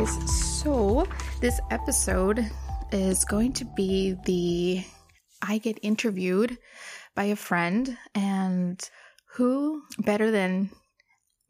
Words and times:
Guys, 0.00 0.54
so 0.62 1.06
this 1.42 1.60
episode 1.70 2.50
is 2.90 3.22
going 3.26 3.52
to 3.52 3.66
be 3.66 4.16
the 4.24 4.82
I 5.42 5.58
get 5.58 5.78
interviewed 5.82 6.56
by 7.14 7.24
a 7.24 7.36
friend, 7.36 7.98
and 8.14 8.80
who 9.34 9.82
better 9.98 10.30
than 10.30 10.70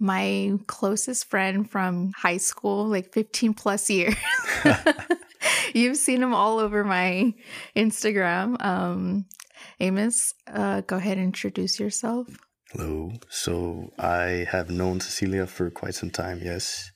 my 0.01 0.59
closest 0.67 1.31
friend 1.31 1.71
from 1.71 2.11
high 2.17 2.39
school, 2.39 2.89
like 2.89 3.13
15 3.13 3.55
plus 3.55 3.89
years. 3.89 4.17
You've 5.73 5.97
seen 5.97 6.21
him 6.21 6.35
all 6.35 6.59
over 6.59 6.83
my 6.83 7.33
Instagram. 7.77 8.61
Um, 8.61 9.27
Amos, 9.79 10.35
uh, 10.53 10.81
go 10.81 10.97
ahead 10.97 11.19
and 11.19 11.27
introduce 11.27 11.79
yourself. 11.79 12.27
Hello. 12.73 13.13
So 13.29 13.93
I 13.97 14.45
have 14.51 14.71
known 14.71 14.99
Cecilia 14.99 15.47
for 15.47 15.71
quite 15.71 15.95
some 15.95 16.11
time, 16.11 16.41
yes. 16.43 16.91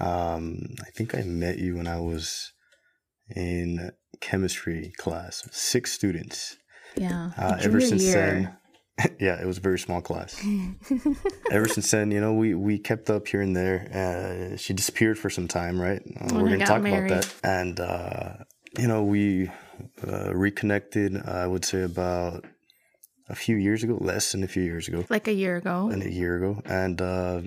Um, 0.00 0.74
I 0.80 0.90
think 0.90 1.14
I 1.14 1.22
met 1.22 1.58
you 1.58 1.76
when 1.76 1.86
I 1.86 2.00
was 2.00 2.52
in 3.34 3.90
chemistry 4.20 4.92
class, 4.96 5.48
six 5.50 5.92
students. 5.92 6.56
Yeah. 6.96 7.30
Uh, 7.36 7.56
ever 7.60 7.80
since 7.80 8.02
year. 8.02 8.14
then, 8.14 9.16
yeah, 9.20 9.40
it 9.40 9.46
was 9.46 9.58
a 9.58 9.60
very 9.60 9.78
small 9.78 10.00
class. 10.00 10.44
ever 11.50 11.68
since 11.68 11.90
then, 11.90 12.10
you 12.10 12.20
know, 12.20 12.34
we, 12.34 12.54
we 12.54 12.78
kept 12.78 13.10
up 13.10 13.28
here 13.28 13.40
and 13.40 13.56
there. 13.56 14.52
Uh, 14.52 14.56
she 14.56 14.72
disappeared 14.72 15.18
for 15.18 15.30
some 15.30 15.48
time, 15.48 15.80
right? 15.80 16.02
Uh, 16.20 16.34
we're 16.34 16.48
going 16.48 16.60
to 16.60 16.66
talk 16.66 16.82
married. 16.82 17.10
about 17.10 17.24
that. 17.24 17.34
And, 17.42 17.80
uh, 17.80 18.32
you 18.78 18.88
know, 18.88 19.02
we 19.04 19.50
uh, 20.06 20.34
reconnected, 20.34 21.16
I 21.26 21.46
would 21.46 21.64
say, 21.64 21.82
about 21.82 22.44
a 23.28 23.34
few 23.34 23.56
years 23.56 23.82
ago, 23.82 23.96
less 24.00 24.32
than 24.32 24.42
a 24.42 24.48
few 24.48 24.62
years 24.62 24.88
ago. 24.88 25.04
Like 25.08 25.28
a 25.28 25.32
year 25.32 25.56
ago. 25.56 25.88
And 25.90 26.02
a 26.02 26.12
year 26.12 26.36
ago. 26.36 26.62
And, 26.66 27.00
uh, 27.00 27.42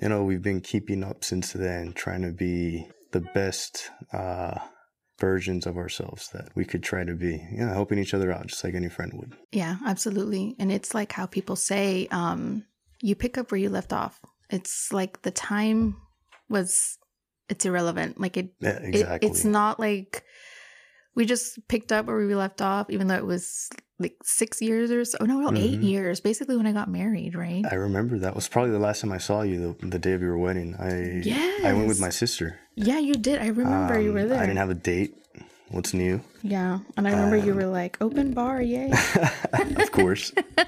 you 0.00 0.08
know, 0.08 0.22
we've 0.24 0.42
been 0.42 0.60
keeping 0.60 1.02
up 1.02 1.24
since 1.24 1.52
then, 1.52 1.92
trying 1.92 2.22
to 2.22 2.32
be 2.32 2.86
the 3.12 3.20
best 3.34 3.90
uh, 4.12 4.58
versions 5.18 5.66
of 5.66 5.76
ourselves 5.76 6.28
that 6.32 6.50
we 6.54 6.64
could 6.64 6.82
try 6.82 7.04
to 7.04 7.14
be. 7.14 7.42
Yeah, 7.52 7.72
helping 7.72 7.98
each 7.98 8.14
other 8.14 8.30
out, 8.32 8.46
just 8.46 8.62
like 8.62 8.74
any 8.74 8.88
friend 8.88 9.12
would. 9.14 9.34
Yeah, 9.52 9.76
absolutely. 9.86 10.54
And 10.58 10.70
it's 10.70 10.94
like 10.94 11.12
how 11.12 11.26
people 11.26 11.56
say, 11.56 12.08
um, 12.10 12.64
you 13.00 13.14
pick 13.14 13.38
up 13.38 13.50
where 13.50 13.60
you 13.60 13.70
left 13.70 13.92
off. 13.92 14.20
It's 14.50 14.92
like 14.92 15.22
the 15.22 15.30
time 15.30 15.96
was, 16.48 16.98
it's 17.48 17.64
irrelevant. 17.64 18.20
Like 18.20 18.36
it, 18.36 18.54
yeah, 18.60 18.78
exactly. 18.82 19.28
It, 19.28 19.30
it's 19.30 19.44
not 19.44 19.80
like 19.80 20.24
we 21.16 21.24
just 21.24 21.66
picked 21.66 21.90
up 21.90 22.06
where 22.06 22.18
we 22.18 22.34
left 22.34 22.62
off, 22.62 22.90
even 22.90 23.08
though 23.08 23.16
it 23.16 23.26
was 23.26 23.70
like 23.98 24.16
six 24.22 24.60
years 24.60 24.90
or 24.90 25.04
so. 25.04 25.16
No, 25.24 25.40
no, 25.40 25.48
mm-hmm. 25.48 25.56
eight 25.56 25.80
years. 25.80 26.20
Basically, 26.20 26.56
when 26.56 26.66
I 26.66 26.72
got 26.72 26.88
married, 26.90 27.34
right? 27.34 27.64
I 27.68 27.74
remember 27.74 28.18
that 28.18 28.34
was 28.34 28.46
probably 28.46 28.70
the 28.70 28.78
last 28.78 29.00
time 29.00 29.10
I 29.10 29.18
saw 29.18 29.40
you, 29.40 29.74
the, 29.80 29.86
the 29.86 29.98
day 29.98 30.12
of 30.12 30.20
your 30.20 30.36
wedding. 30.36 30.76
I 30.78 31.22
yes. 31.26 31.64
I 31.64 31.72
went 31.72 31.88
with 31.88 32.00
my 32.00 32.10
sister. 32.10 32.60
Yeah, 32.76 32.98
you 32.98 33.14
did. 33.14 33.40
I 33.40 33.46
remember 33.46 33.96
um, 33.96 34.04
you 34.04 34.12
were 34.12 34.26
there. 34.26 34.38
I 34.38 34.42
didn't 34.42 34.58
have 34.58 34.70
a 34.70 34.74
date. 34.74 35.14
What's 35.70 35.94
new? 35.94 36.20
Yeah, 36.42 36.78
and 36.96 37.08
I 37.08 37.10
remember 37.10 37.38
um, 37.38 37.46
you 37.46 37.54
were 37.54 37.66
like, 37.66 37.96
"Open 38.00 38.32
bar, 38.34 38.62
yay!" 38.62 38.92
of 39.52 39.90
course. 39.90 40.32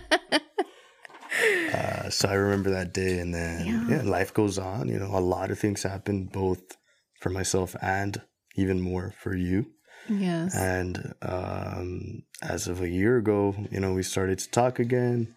uh, 1.74 2.10
so 2.10 2.28
I 2.28 2.32
remember 2.32 2.70
that 2.70 2.94
day, 2.94 3.19
and 3.20 3.32
then 3.32 3.66
yeah. 3.66 3.86
yeah, 3.88 4.02
life 4.02 4.34
goes 4.34 4.58
on. 4.58 4.88
You 4.88 4.98
know, 4.98 5.10
a 5.12 5.20
lot 5.20 5.52
of 5.52 5.58
things 5.58 5.82
happen, 5.84 6.25
both 6.25 6.76
for 7.20 7.30
myself 7.30 7.76
and 7.80 8.20
even 8.56 8.80
more 8.80 9.15
for 9.20 9.36
you. 9.36 9.66
Yes. 10.08 10.56
And 10.56 11.14
um, 11.22 12.22
as 12.42 12.69
of 12.69 12.80
a 12.80 12.88
year 12.88 13.19
ago, 13.19 13.54
you 13.70 13.80
know, 13.80 13.92
we 13.92 14.02
started 14.02 14.38
to 14.41 14.50
talk 14.50 14.78
again. 14.78 15.34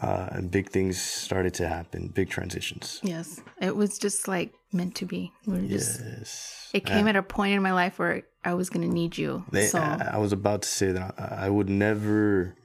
Uh, 0.00 0.26
and 0.32 0.50
big 0.50 0.70
things 0.70 0.98
started 0.98 1.52
to 1.52 1.68
happen, 1.68 2.08
big 2.08 2.30
transitions. 2.30 2.98
Yes. 3.02 3.42
It 3.60 3.76
was 3.76 3.98
just 3.98 4.26
like 4.26 4.54
meant 4.72 4.94
to 4.96 5.04
be. 5.04 5.32
We 5.46 5.60
were 5.60 5.68
just, 5.68 6.00
yes. 6.00 6.70
It 6.72 6.86
came 6.86 7.08
at 7.08 7.16
a 7.16 7.22
point 7.22 7.52
in 7.54 7.62
my 7.62 7.74
life 7.74 7.98
where 7.98 8.22
I 8.42 8.54
was 8.54 8.70
going 8.70 8.88
to 8.88 8.92
need 8.92 9.18
you. 9.18 9.44
They, 9.52 9.66
so. 9.66 9.78
I, 9.78 10.12
I, 10.14 10.16
was 10.16 10.32
about 10.32 10.62
to 10.62 10.68
say 10.68 10.92
that 10.92 11.14
I, 11.18 11.46
I 11.46 11.48
would 11.50 11.68
never 11.68 12.56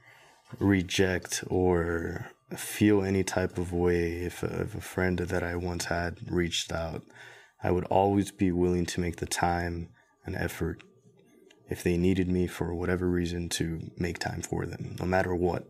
reject 0.59 1.43
or 1.47 2.27
feel 2.55 3.03
any 3.03 3.23
type 3.23 3.57
of 3.57 3.73
way 3.73 4.23
if 4.23 4.41
a, 4.41 4.61
if 4.61 4.75
a 4.75 4.81
friend 4.81 5.19
that 5.19 5.43
I 5.43 5.55
once 5.55 5.85
had 5.85 6.19
reached 6.31 6.71
out. 6.71 7.03
I 7.61 7.71
would 7.71 7.85
always 7.85 8.31
be 8.31 8.51
willing 8.51 8.85
to 8.85 9.01
make 9.01 9.17
the 9.17 9.25
time 9.25 9.89
and 10.25 10.35
effort 10.35 10.81
if 11.69 11.83
they 11.83 11.97
needed 11.97 12.29
me 12.29 12.47
for 12.47 12.73
whatever 12.73 13.07
reason 13.07 13.49
to 13.49 13.91
make 13.97 14.19
time 14.19 14.41
for 14.41 14.65
them, 14.65 14.95
no 14.99 15.05
matter 15.05 15.35
what. 15.35 15.65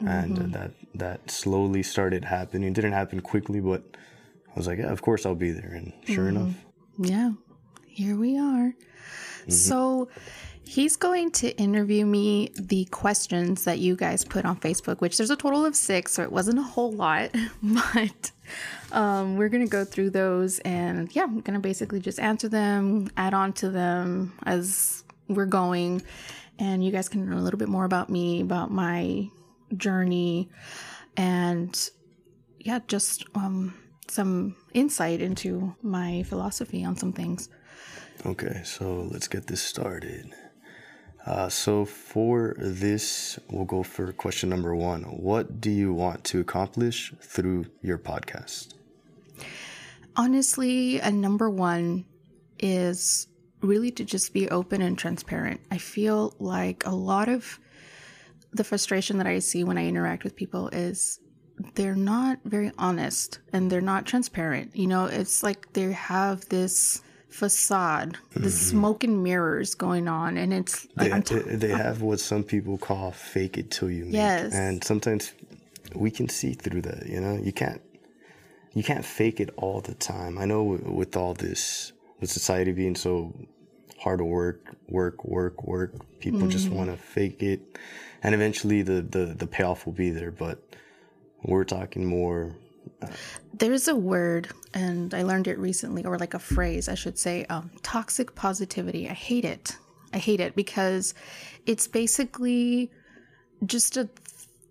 Mm-hmm. 0.00 0.08
And 0.08 0.52
that 0.52 0.72
that 0.94 1.30
slowly 1.30 1.82
started 1.82 2.26
happening. 2.26 2.68
It 2.68 2.74
didn't 2.74 2.92
happen 2.92 3.20
quickly, 3.20 3.60
but 3.60 3.82
I 4.48 4.52
was 4.54 4.66
like, 4.66 4.78
yeah, 4.78 4.92
of 4.92 5.00
course 5.02 5.24
I'll 5.24 5.34
be 5.34 5.52
there. 5.52 5.72
And 5.72 5.92
sure 6.04 6.26
mm-hmm. 6.26 6.36
enough, 6.36 6.54
yeah, 6.98 7.30
here 7.86 8.16
we 8.16 8.38
are. 8.38 8.74
Mm-hmm. 8.74 9.50
So 9.50 10.08
he's 10.66 10.96
going 10.96 11.30
to 11.30 11.56
interview 11.56 12.04
me 12.04 12.50
the 12.56 12.84
questions 12.86 13.64
that 13.64 13.78
you 13.78 13.96
guys 13.96 14.24
put 14.24 14.44
on 14.44 14.58
Facebook, 14.58 15.00
which 15.00 15.16
there's 15.16 15.30
a 15.30 15.36
total 15.36 15.64
of 15.64 15.76
six, 15.76 16.12
so 16.12 16.22
it 16.22 16.32
wasn't 16.32 16.58
a 16.58 16.62
whole 16.62 16.92
lot, 16.92 17.30
but 17.62 18.30
um, 18.92 19.36
we're 19.36 19.48
gonna 19.48 19.66
go 19.66 19.84
through 19.84 20.10
those 20.10 20.58
and 20.60 21.14
yeah, 21.14 21.22
I'm 21.22 21.40
gonna 21.40 21.60
basically 21.60 22.00
just 22.00 22.18
answer 22.18 22.48
them, 22.48 23.08
add 23.16 23.32
on 23.32 23.52
to 23.54 23.70
them 23.70 24.32
as 24.44 25.04
we're 25.28 25.46
going 25.46 26.02
and 26.58 26.84
you 26.84 26.90
guys 26.90 27.08
can 27.08 27.24
learn 27.26 27.38
a 27.38 27.42
little 27.42 27.58
bit 27.58 27.68
more 27.68 27.84
about 27.84 28.08
me, 28.08 28.40
about 28.40 28.70
my 28.70 29.28
journey, 29.76 30.48
and 31.16 31.90
yeah, 32.60 32.80
just 32.86 33.24
um, 33.34 33.74
some 34.08 34.56
insight 34.72 35.20
into 35.20 35.74
my 35.82 36.22
philosophy 36.24 36.84
on 36.84 36.96
some 36.96 37.12
things. 37.12 37.48
Okay, 38.24 38.62
so 38.64 39.08
let's 39.10 39.28
get 39.28 39.46
this 39.46 39.60
started. 39.60 40.32
Uh, 41.26 41.48
so, 41.48 41.84
for 41.84 42.54
this, 42.58 43.38
we'll 43.50 43.64
go 43.64 43.82
for 43.82 44.12
question 44.12 44.48
number 44.48 44.74
one. 44.76 45.02
What 45.02 45.60
do 45.60 45.70
you 45.70 45.92
want 45.92 46.22
to 46.24 46.40
accomplish 46.40 47.12
through 47.20 47.66
your 47.82 47.98
podcast? 47.98 48.74
Honestly, 50.14 51.00
a 51.00 51.10
number 51.10 51.50
one 51.50 52.04
is 52.60 53.26
really 53.60 53.90
to 53.92 54.04
just 54.04 54.32
be 54.32 54.48
open 54.48 54.82
and 54.82 54.98
transparent. 54.98 55.60
I 55.70 55.78
feel 55.78 56.34
like 56.38 56.84
a 56.86 56.94
lot 56.94 57.28
of 57.28 57.58
the 58.52 58.64
frustration 58.64 59.18
that 59.18 59.26
I 59.26 59.38
see 59.38 59.64
when 59.64 59.78
I 59.78 59.86
interact 59.86 60.24
with 60.24 60.36
people 60.36 60.68
is 60.68 61.20
they're 61.74 61.94
not 61.94 62.38
very 62.44 62.72
honest 62.78 63.38
and 63.52 63.70
they're 63.70 63.80
not 63.80 64.06
transparent. 64.06 64.76
You 64.76 64.86
know, 64.86 65.06
it's 65.06 65.42
like 65.42 65.72
they 65.72 65.92
have 65.92 66.48
this 66.48 67.02
facade, 67.28 68.14
mm-hmm. 68.30 68.42
the 68.42 68.50
smoke 68.50 69.04
and 69.04 69.22
mirrors 69.22 69.74
going 69.74 70.08
on, 70.08 70.36
and 70.36 70.52
it's 70.52 70.86
they, 70.96 71.20
t- 71.20 71.38
they 71.38 71.68
have 71.68 72.02
what 72.02 72.20
some 72.20 72.42
people 72.42 72.78
call 72.78 73.12
fake 73.12 73.58
it 73.58 73.70
till 73.70 73.90
you 73.90 74.04
make. 74.04 74.14
Yes, 74.14 74.54
and 74.54 74.82
sometimes 74.82 75.32
we 75.94 76.10
can 76.10 76.28
see 76.28 76.52
through 76.52 76.82
that. 76.82 77.06
You 77.06 77.20
know, 77.20 77.38
you 77.42 77.52
can't 77.52 77.80
you 78.74 78.82
can't 78.82 79.04
fake 79.04 79.40
it 79.40 79.50
all 79.56 79.80
the 79.80 79.94
time. 79.94 80.38
I 80.38 80.44
know 80.44 80.62
with 80.62 81.16
all 81.16 81.34
this 81.34 81.92
with 82.20 82.30
society 82.30 82.72
being 82.72 82.94
so 82.94 83.34
hard 84.00 84.18
to 84.18 84.24
work, 84.24 84.76
work, 84.88 85.24
work, 85.24 85.64
work, 85.64 85.92
people 86.20 86.40
mm-hmm. 86.40 86.50
just 86.50 86.68
want 86.68 86.90
to 86.90 86.96
fake 86.96 87.42
it, 87.42 87.78
and 88.22 88.34
eventually 88.34 88.82
the, 88.82 89.02
the 89.02 89.26
the 89.26 89.46
payoff 89.46 89.86
will 89.86 89.92
be 89.92 90.10
there. 90.10 90.30
But 90.30 90.62
we're 91.42 91.64
talking 91.64 92.04
more. 92.04 92.56
Uh, 93.02 93.08
There's 93.52 93.88
a 93.88 93.96
word, 93.96 94.48
and 94.74 95.12
I 95.14 95.22
learned 95.22 95.48
it 95.48 95.58
recently, 95.58 96.04
or 96.04 96.18
like 96.18 96.34
a 96.34 96.38
phrase, 96.38 96.88
I 96.88 96.94
should 96.94 97.18
say, 97.18 97.44
um, 97.46 97.70
toxic 97.82 98.34
positivity. 98.34 99.08
I 99.08 99.14
hate 99.14 99.44
it. 99.44 99.76
I 100.12 100.18
hate 100.18 100.40
it 100.40 100.54
because 100.54 101.14
it's 101.66 101.88
basically 101.88 102.90
just 103.64 103.96
a 103.96 104.08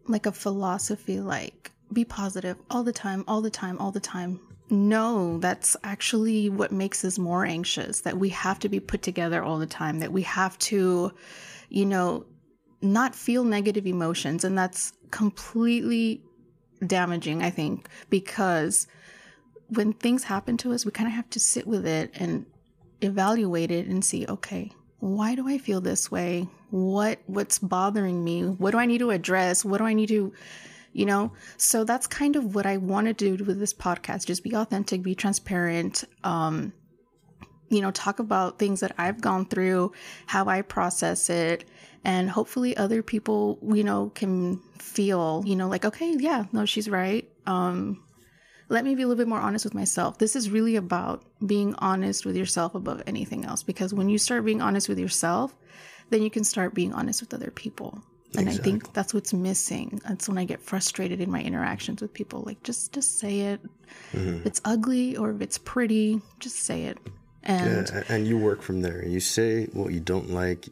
like 0.07 0.25
a 0.25 0.31
philosophy 0.31 1.19
like 1.19 1.71
be 1.91 2.05
positive 2.05 2.57
all 2.69 2.83
the 2.83 2.93
time, 2.93 3.23
all 3.27 3.41
the 3.41 3.49
time, 3.49 3.77
all 3.79 3.91
the 3.91 3.99
time. 3.99 4.39
No, 4.69 5.37
that's 5.37 5.77
actually 5.83 6.49
what 6.49 6.71
makes 6.71 7.05
us 7.05 7.19
more 7.19 7.45
anxious 7.45 8.01
that 8.01 8.17
we 8.17 8.29
have 8.29 8.59
to 8.59 8.69
be 8.69 8.79
put 8.79 9.01
together 9.03 9.43
all 9.43 9.59
the 9.59 9.67
time, 9.67 9.99
that 9.99 10.11
we 10.11 10.23
have 10.23 10.57
to, 10.59 11.11
you 11.69 11.85
know, 11.85 12.25
not 12.81 13.15
feel 13.15 13.43
negative 13.43 13.85
emotions. 13.85 14.43
And 14.43 14.57
that's 14.57 14.93
completely 15.11 16.23
damaging, 16.85 17.43
I 17.43 17.51
think, 17.51 17.87
because 18.09 18.87
when 19.69 19.93
things 19.93 20.23
happen 20.23 20.57
to 20.57 20.73
us, 20.73 20.85
we 20.85 20.91
kind 20.91 21.07
of 21.07 21.13
have 21.13 21.29
to 21.31 21.39
sit 21.39 21.67
with 21.67 21.85
it 21.85 22.11
and 22.15 22.45
evaluate 23.01 23.71
it 23.71 23.87
and 23.87 24.03
see, 24.03 24.25
okay, 24.27 24.71
why 24.99 25.35
do 25.35 25.47
I 25.47 25.57
feel 25.57 25.81
this 25.81 26.09
way? 26.09 26.47
What 26.71 27.19
what's 27.27 27.59
bothering 27.59 28.23
me? 28.23 28.43
What 28.43 28.71
do 28.71 28.77
I 28.77 28.85
need 28.85 28.99
to 28.99 29.11
address? 29.11 29.63
What 29.63 29.77
do 29.77 29.85
I 29.85 29.93
need 29.93 30.09
to 30.09 30.33
you 30.95 31.05
know? 31.05 31.33
So 31.57 31.83
that's 31.83 32.07
kind 32.07 32.37
of 32.37 32.55
what 32.55 32.65
I 32.65 32.77
want 32.77 33.07
to 33.07 33.13
do 33.13 33.43
with 33.43 33.59
this 33.59 33.73
podcast. 33.73 34.25
Just 34.25 34.43
be 34.43 34.55
authentic, 34.55 35.03
be 35.03 35.13
transparent, 35.13 36.05
um, 36.23 36.71
you 37.69 37.81
know, 37.81 37.91
talk 37.91 38.19
about 38.19 38.59
things 38.59 38.79
that 38.79 38.93
I've 38.97 39.19
gone 39.19 39.45
through, 39.45 39.91
how 40.25 40.47
I 40.47 40.61
process 40.61 41.29
it, 41.29 41.65
and 42.05 42.29
hopefully 42.29 42.77
other 42.77 43.03
people, 43.03 43.59
you 43.61 43.83
know, 43.83 44.09
can 44.15 44.61
feel, 44.79 45.43
you 45.45 45.57
know, 45.57 45.67
like, 45.67 45.83
okay, 45.83 46.15
yeah, 46.17 46.45
no, 46.53 46.63
she's 46.63 46.89
right. 46.89 47.29
Um, 47.45 48.01
let 48.69 48.85
me 48.85 48.95
be 48.95 49.01
a 49.01 49.07
little 49.07 49.21
bit 49.21 49.27
more 49.27 49.39
honest 49.39 49.65
with 49.65 49.73
myself. 49.73 50.17
This 50.17 50.35
is 50.35 50.49
really 50.49 50.77
about 50.77 51.25
being 51.45 51.75
honest 51.79 52.25
with 52.25 52.37
yourself 52.37 52.73
above 52.73 53.03
anything 53.05 53.43
else. 53.43 53.63
Because 53.63 53.93
when 53.93 54.07
you 54.07 54.17
start 54.17 54.45
being 54.45 54.61
honest 54.61 54.87
with 54.87 54.97
yourself, 54.97 55.53
then 56.09 56.23
you 56.23 56.29
can 56.29 56.45
start 56.45 56.73
being 56.73 56.93
honest 56.93 57.21
with 57.21 57.33
other 57.33 57.51
people. 57.51 58.01
And 58.37 58.49
I 58.49 58.53
think 58.53 58.93
that's 58.93 59.13
what's 59.13 59.33
missing. 59.33 60.01
That's 60.07 60.27
when 60.29 60.37
I 60.37 60.45
get 60.45 60.61
frustrated 60.61 61.21
in 61.21 61.31
my 61.31 61.41
interactions 61.41 62.01
with 62.01 62.13
people. 62.13 62.43
Like, 62.45 62.61
just 62.63 62.93
just 62.93 63.19
say 63.19 63.41
it. 63.41 63.61
If 64.13 64.45
it's 64.45 64.61
ugly 64.65 65.15
or 65.17 65.31
if 65.31 65.41
it's 65.41 65.57
pretty, 65.57 66.21
just 66.39 66.57
say 66.57 66.83
it. 66.85 66.97
And 67.43 67.89
Yeah, 67.93 68.03
and 68.09 68.27
you 68.27 68.37
work 68.37 68.61
from 68.61 68.81
there. 68.81 69.05
You 69.05 69.19
say 69.19 69.65
what 69.73 69.93
you 69.93 69.99
don't 69.99 70.31
like, 70.31 70.67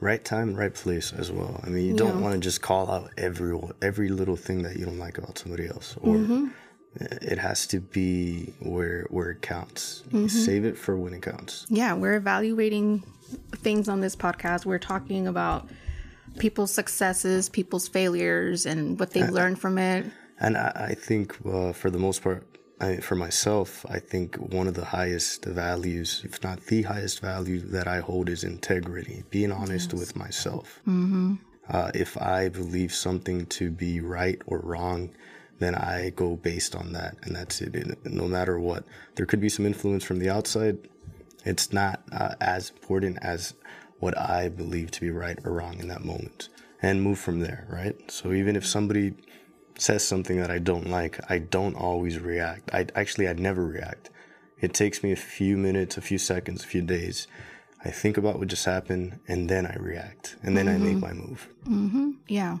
right 0.00 0.24
time, 0.24 0.54
right 0.54 0.74
place 0.74 1.12
as 1.12 1.30
well. 1.30 1.60
I 1.64 1.68
mean, 1.68 1.86
you 1.86 1.96
don't 1.96 2.16
Yeah. 2.16 2.22
want 2.22 2.34
to 2.34 2.40
just 2.40 2.60
call 2.62 2.90
out 2.90 3.10
every 3.16 3.58
every 3.80 4.08
little 4.08 4.36
thing 4.36 4.62
that 4.62 4.76
you 4.76 4.84
don't 4.84 4.98
like 4.98 5.16
about 5.18 5.38
somebody 5.38 5.66
else, 5.68 5.96
or 6.00 6.16
Mm-hmm. 6.16 6.46
it 7.22 7.38
has 7.38 7.66
to 7.68 7.80
be 7.80 8.52
where 8.60 9.06
where 9.10 9.30
it 9.30 9.42
counts. 9.42 10.02
Mm-hmm. 10.08 10.26
Save 10.28 10.64
it 10.64 10.76
for 10.76 10.96
when 10.96 11.14
it 11.14 11.22
counts. 11.22 11.66
yeah, 11.68 11.94
we're 11.94 12.14
evaluating 12.16 13.02
things 13.56 13.88
on 13.88 14.00
this 14.00 14.14
podcast. 14.16 14.66
We're 14.66 14.78
talking 14.78 15.26
about 15.28 15.68
people's 16.38 16.72
successes, 16.72 17.48
people's 17.48 17.88
failures, 17.88 18.66
and 18.66 18.98
what 18.98 19.10
they've 19.10 19.30
learned 19.30 19.58
from 19.58 19.78
it. 19.78 20.06
And 20.38 20.56
I, 20.56 20.88
I 20.90 20.94
think 20.94 21.36
uh, 21.46 21.72
for 21.72 21.90
the 21.90 21.98
most 21.98 22.22
part, 22.22 22.46
I, 22.80 22.96
for 22.96 23.14
myself, 23.14 23.86
I 23.88 24.00
think 24.00 24.36
one 24.36 24.66
of 24.66 24.74
the 24.74 24.84
highest 24.84 25.44
values, 25.44 26.22
if 26.24 26.42
not 26.42 26.66
the 26.66 26.82
highest 26.82 27.20
value 27.20 27.60
that 27.60 27.86
I 27.86 28.00
hold, 28.00 28.28
is 28.28 28.42
integrity. 28.42 29.22
Being 29.30 29.52
honest 29.52 29.94
with 29.94 30.16
myself. 30.16 30.80
Mm-hmm. 30.80 31.34
Uh, 31.68 31.92
if 31.94 32.20
I 32.20 32.48
believe 32.48 32.92
something 32.92 33.46
to 33.46 33.70
be 33.70 34.00
right 34.00 34.42
or 34.46 34.58
wrong, 34.58 35.10
then 35.60 35.76
I 35.76 36.10
go 36.10 36.34
based 36.34 36.74
on 36.74 36.92
that, 36.94 37.16
and 37.22 37.36
that's 37.36 37.60
it. 37.60 37.76
And 37.76 37.96
no 38.04 38.26
matter 38.26 38.58
what, 38.58 38.84
there 39.14 39.26
could 39.26 39.40
be 39.40 39.48
some 39.48 39.64
influence 39.64 40.02
from 40.02 40.18
the 40.18 40.28
outside. 40.28 40.76
It's 41.44 41.72
not 41.72 42.02
uh, 42.10 42.34
as 42.40 42.70
important 42.70 43.18
as 43.22 43.54
what 44.02 44.18
I 44.18 44.48
believe 44.48 44.90
to 44.90 45.00
be 45.00 45.12
right 45.12 45.38
or 45.44 45.52
wrong 45.52 45.78
in 45.78 45.86
that 45.86 46.04
moment, 46.04 46.48
and 46.82 47.00
move 47.00 47.20
from 47.20 47.38
there. 47.38 47.68
Right. 47.70 47.94
So 48.10 48.32
even 48.32 48.56
if 48.56 48.66
somebody 48.66 49.14
says 49.78 50.04
something 50.04 50.40
that 50.40 50.50
I 50.50 50.58
don't 50.58 50.90
like, 50.90 51.20
I 51.30 51.38
don't 51.38 51.76
always 51.76 52.18
react. 52.18 52.74
I 52.74 52.88
actually 52.96 53.28
I 53.28 53.34
never 53.34 53.64
react. 53.64 54.10
It 54.60 54.74
takes 54.74 55.04
me 55.04 55.12
a 55.12 55.16
few 55.16 55.56
minutes, 55.56 55.96
a 55.96 56.00
few 56.00 56.18
seconds, 56.18 56.64
a 56.64 56.66
few 56.66 56.82
days. 56.82 57.28
I 57.84 57.90
think 57.90 58.16
about 58.16 58.40
what 58.40 58.48
just 58.48 58.64
happened 58.64 59.20
and 59.28 59.48
then 59.48 59.66
I 59.66 59.76
react 59.76 60.34
and 60.42 60.56
then 60.56 60.68
I 60.68 60.78
make 60.78 60.98
my 60.98 61.12
move. 61.12 61.48
Mhm. 61.64 62.16
Yeah. 62.26 62.58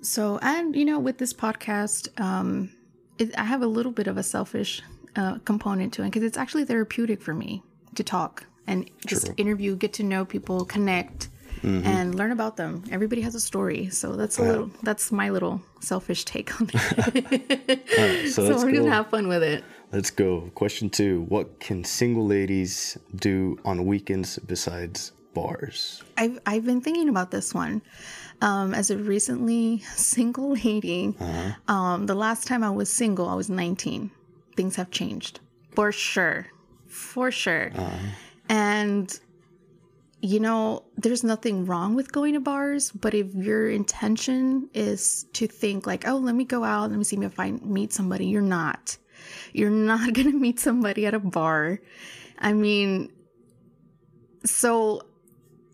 So, 0.00 0.38
and 0.40 0.76
you 0.76 0.84
know, 0.84 1.00
with 1.00 1.18
this 1.18 1.32
podcast, 1.32 2.08
um, 2.20 2.70
it, 3.18 3.36
I 3.36 3.42
have 3.44 3.62
a 3.62 3.66
little 3.66 3.92
bit 3.92 4.06
of 4.06 4.16
a 4.16 4.22
selfish 4.22 4.82
uh, 5.16 5.38
component 5.44 5.92
to 5.94 6.02
it 6.02 6.06
because 6.06 6.22
it's 6.22 6.38
actually 6.38 6.64
therapeutic 6.64 7.20
for 7.20 7.34
me 7.34 7.64
to 7.96 8.04
talk 8.04 8.44
and 8.66 8.90
just 9.06 9.30
interview, 9.36 9.76
get 9.76 9.92
to 9.94 10.02
know 10.02 10.24
people, 10.24 10.64
connect, 10.64 11.28
and 11.62 12.14
learn 12.14 12.30
about 12.30 12.56
them. 12.56 12.84
Everybody 12.92 13.22
has 13.22 13.34
a 13.34 13.40
story, 13.40 13.88
so 13.90 14.14
that's 14.14 14.38
a 14.38 14.42
little 14.42 14.70
that's 14.82 15.10
my 15.10 15.30
little 15.30 15.60
selfish 15.80 16.24
take 16.24 16.60
on 16.60 16.70
it. 16.72 17.88
Alright, 17.98 18.28
so, 18.28 18.46
so 18.46 18.56
we're 18.64 18.72
go. 18.72 18.78
gonna 18.82 18.94
have 18.94 19.08
fun 19.10 19.26
with 19.26 19.42
it. 19.42 19.64
Let's 19.92 20.10
go. 20.10 20.50
Question 20.54 20.90
two: 20.90 21.22
What 21.28 21.58
can 21.58 21.82
single 21.84 22.26
ladies 22.26 22.98
do 23.16 23.58
on 23.64 23.84
weekends 23.84 24.38
besides 24.38 25.12
bars? 25.34 26.02
I've 26.16 26.38
I've 26.46 26.64
been 26.64 26.80
thinking 26.80 27.08
about 27.08 27.30
this 27.30 27.52
one. 27.52 27.82
Um, 28.42 28.74
as 28.74 28.90
a 28.90 28.98
recently 28.98 29.78
single 29.96 30.52
lady, 30.52 31.16
um, 31.68 32.06
the 32.06 32.14
last 32.14 32.46
time 32.46 32.62
I 32.62 32.70
was 32.70 32.92
single, 32.92 33.28
I 33.28 33.34
was 33.34 33.48
19. 33.48 34.10
Things 34.56 34.76
have 34.76 34.90
changed 34.90 35.40
for 35.74 35.90
sure, 35.90 36.46
for 36.86 37.30
sure. 37.30 37.72
And 38.48 39.18
you 40.22 40.40
know, 40.40 40.82
there's 40.96 41.22
nothing 41.22 41.66
wrong 41.66 41.94
with 41.94 42.10
going 42.10 42.34
to 42.34 42.40
bars, 42.40 42.90
but 42.90 43.14
if 43.14 43.32
your 43.34 43.70
intention 43.70 44.68
is 44.74 45.26
to 45.34 45.46
think 45.46 45.86
like, 45.86 46.08
oh, 46.08 46.16
let 46.16 46.34
me 46.34 46.44
go 46.44 46.64
out, 46.64 46.90
let 46.90 46.98
me 46.98 47.04
see 47.04 47.16
if 47.16 47.38
I 47.38 47.52
meet 47.52 47.92
somebody, 47.92 48.26
you're 48.26 48.42
not. 48.42 48.96
You're 49.52 49.70
not 49.70 50.12
gonna 50.14 50.32
meet 50.32 50.58
somebody 50.58 51.06
at 51.06 51.14
a 51.14 51.20
bar. 51.20 51.80
I 52.38 52.52
mean, 52.54 53.12
so 54.44 55.02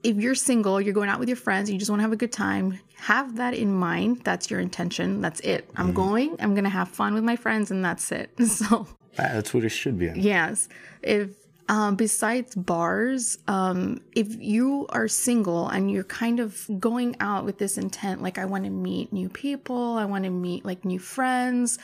if 0.03 0.17
you're 0.17 0.35
single, 0.35 0.81
you're 0.81 0.95
going 0.95 1.09
out 1.09 1.21
with 1.21 1.29
your 1.29 1.37
friends, 1.37 1.71
you 1.71 1.79
just 1.79 1.91
want 1.91 2.01
to 2.01 2.03
have 2.03 2.13
a 2.13 2.17
good 2.17 2.33
time, 2.33 2.79
have 2.97 3.37
that 3.37 3.55
in 3.55 3.73
mind. 3.73 4.23
That's 4.25 4.51
your 4.51 4.61
intention. 4.61 5.21
That's 5.21 5.41
it. 5.41 5.69
I'm 5.77 5.87
mm-hmm. 5.87 5.95
going, 5.95 6.37
I'm 6.41 6.55
going 6.55 6.65
to 6.65 6.71
have 6.71 6.89
fun 6.89 7.15
with 7.15 7.25
my 7.25 7.37
friends, 7.37 7.71
and 7.71 7.85
that's 7.85 8.11
it. 8.13 8.31
So, 8.47 8.87
That's 9.17 9.55
what 9.55 9.65
it 9.65 9.71
should 9.71 9.99
be. 9.99 10.11
yes. 10.15 10.69
If, 11.03 11.31
um, 11.73 11.97
besides 11.97 12.55
bars, 12.55 13.39
um, 13.49 14.03
if 14.15 14.37
you 14.39 14.85
are 14.91 15.09
single 15.09 15.69
and 15.69 15.91
you're 15.91 16.05
kind 16.05 16.39
of 16.39 16.69
going 16.79 17.17
out 17.19 17.47
with 17.47 17.57
this 17.57 17.79
intent, 17.79 18.21
like, 18.21 18.37
I 18.37 18.45
want 18.45 18.65
to 18.65 18.71
meet 18.71 19.11
new 19.11 19.31
people, 19.31 19.97
I 19.97 20.05
want 20.05 20.25
to 20.25 20.31
meet 20.31 20.67
like 20.67 20.85
new 20.85 20.99
friends, 20.99 21.79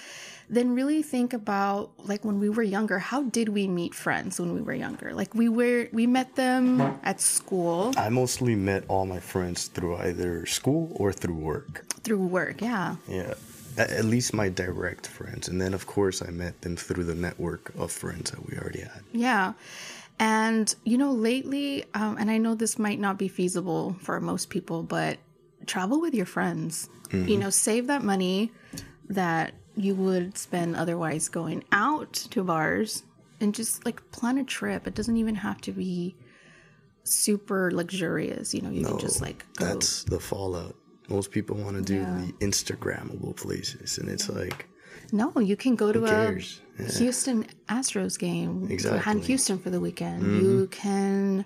then 0.50 0.75
really 0.75 1.02
think 1.02 1.32
about 1.32 1.93
like 2.06 2.23
when 2.23 2.38
we 2.38 2.50
were 2.50 2.62
younger, 2.62 2.99
how 2.99 3.23
did 3.23 3.49
we 3.49 3.67
meet 3.67 3.94
friends 3.94 4.38
when 4.38 4.52
we 4.52 4.61
were 4.61 4.75
younger? 4.75 5.14
Like, 5.14 5.35
we 5.35 5.49
were, 5.49 5.88
we 5.91 6.06
met 6.06 6.37
them 6.37 6.82
at 7.02 7.23
school. 7.23 7.94
I 7.96 8.11
mostly 8.11 8.56
met 8.56 8.84
all 8.88 9.06
my 9.06 9.20
friends 9.20 9.69
through 9.69 9.96
either 9.96 10.44
school 10.44 10.93
or 10.96 11.14
through 11.14 11.41
work. 11.52 11.87
through 12.05 12.26
work 12.26 12.61
yeah 12.61 12.96
Yeah. 13.08 13.34
At 13.78 14.04
least 14.04 14.34
my 14.34 14.48
direct 14.48 15.06
friends. 15.06 15.48
And 15.48 15.60
then, 15.60 15.72
of 15.72 15.86
course, 15.86 16.20
I 16.20 16.30
met 16.30 16.60
them 16.62 16.76
through 16.76 17.04
the 17.04 17.14
network 17.14 17.72
of 17.78 17.92
friends 17.92 18.30
that 18.32 18.44
we 18.50 18.58
already 18.58 18.80
had. 18.80 19.02
yeah 19.12 19.52
and 20.20 20.75
you 20.84 20.98
know 20.98 21.12
lately 21.12 21.84
um, 21.94 22.16
and 22.19 22.28
i 22.28 22.36
know 22.38 22.54
this 22.56 22.76
might 22.76 22.98
not 22.98 23.16
be 23.19 23.28
feasible 23.28 23.94
for 24.00 24.20
most 24.20 24.50
people 24.50 24.82
but 24.82 25.16
travel 25.66 26.00
with 26.00 26.12
your 26.12 26.26
friends 26.26 26.88
you 27.12 27.36
know 27.38 27.50
save 27.50 27.86
that 27.86 28.03
money 28.03 28.50
that 29.08 29.55
you 29.76 29.94
would 29.94 30.36
spend 30.36 30.74
otherwise 30.74 31.29
going 31.29 31.62
out 31.70 32.12
to 32.12 32.43
bars 32.43 33.05
and 33.41 33.55
just 33.55 33.84
like 33.86 33.98
plan 34.10 34.38
a 34.38 34.44
trip 34.44 34.86
it 34.88 34.94
doesn't 34.94 35.17
even 35.17 35.36
have 35.36 35.60
to 35.60 35.70
be 35.70 36.17
super 37.05 37.70
luxurious 37.72 38.53
you 38.55 38.60
know 38.60 38.70
you 38.70 38.84
can 38.84 38.98
just 38.98 39.22
like 39.22 39.46
go 39.55 39.64
That's 39.67 40.03
the 40.05 40.19
fallout. 40.20 40.74
Most 41.08 41.31
people 41.31 41.56
want 41.56 41.77
to 41.77 41.82
do 41.82 41.96
Yeah. 41.96 42.22
the 42.27 42.32
Instagrammable 42.46 43.34
places. 43.36 43.98
And 43.98 44.08
it's 44.08 44.29
like, 44.29 44.67
No, 45.12 45.32
you 45.38 45.56
can 45.56 45.74
go 45.74 45.91
to 45.93 46.05
a 46.05 46.08
cares? 46.08 46.60
Houston 46.98 47.46
Astros 47.69 48.19
game. 48.19 48.69
Exactly. 48.70 49.00
Mm-hmm. 49.00 49.20
Houston 49.22 49.58
for 49.58 49.70
the 49.70 49.81
weekend. 49.81 50.22
You 50.43 50.69
can, 50.70 51.44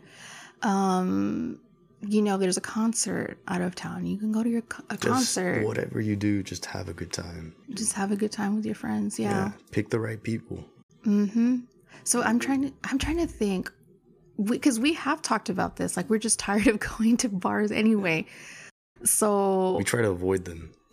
um, 0.63 1.59
you 2.01 2.23
know, 2.23 2.37
there's 2.37 2.57
a 2.57 2.61
concert 2.63 3.39
out 3.47 3.61
of 3.61 3.75
town. 3.75 4.05
You 4.07 4.19
can 4.19 4.33
go 4.33 4.43
to 4.43 4.49
your 4.49 4.63
co- 4.63 4.83
a 4.91 4.97
just 4.97 5.07
concert. 5.07 5.65
whatever 5.65 6.01
you 6.01 6.17
do, 6.17 6.43
just 6.43 6.67
have 6.67 6.89
a 6.89 6.93
good 6.93 7.13
time. 7.13 7.55
Just 7.71 7.93
have 7.93 8.11
a 8.11 8.17
good 8.17 8.33
time 8.33 8.57
with 8.57 8.67
your 8.67 8.75
friends. 8.75 9.19
Yeah. 9.19 9.31
Yeah. 9.31 9.53
Pick 9.71 9.91
the 9.91 10.01
right 10.01 10.21
people. 10.23 10.65
Mm-hmm. 11.07 11.59
So 12.05 12.23
I'm 12.23 12.39
trying 12.41 12.63
to. 12.63 12.73
I'm 12.85 12.99
trying 12.99 13.19
to 13.19 13.27
think. 13.27 13.71
Because 14.43 14.81
we, 14.81 14.95
have 14.95 15.21
talked 15.23 15.51
about 15.51 15.77
this. 15.77 15.97
Like 15.97 16.09
we're 16.11 16.19
just 16.19 16.39
tired 16.49 16.67
of 16.67 16.81
going 16.81 17.17
to 17.19 17.29
bars 17.29 17.71
anyway. 17.71 18.27
So 19.05 19.77
We 19.77 19.85
try 19.85 20.03
to 20.03 20.09
avoid 20.11 20.45
them. 20.45 20.71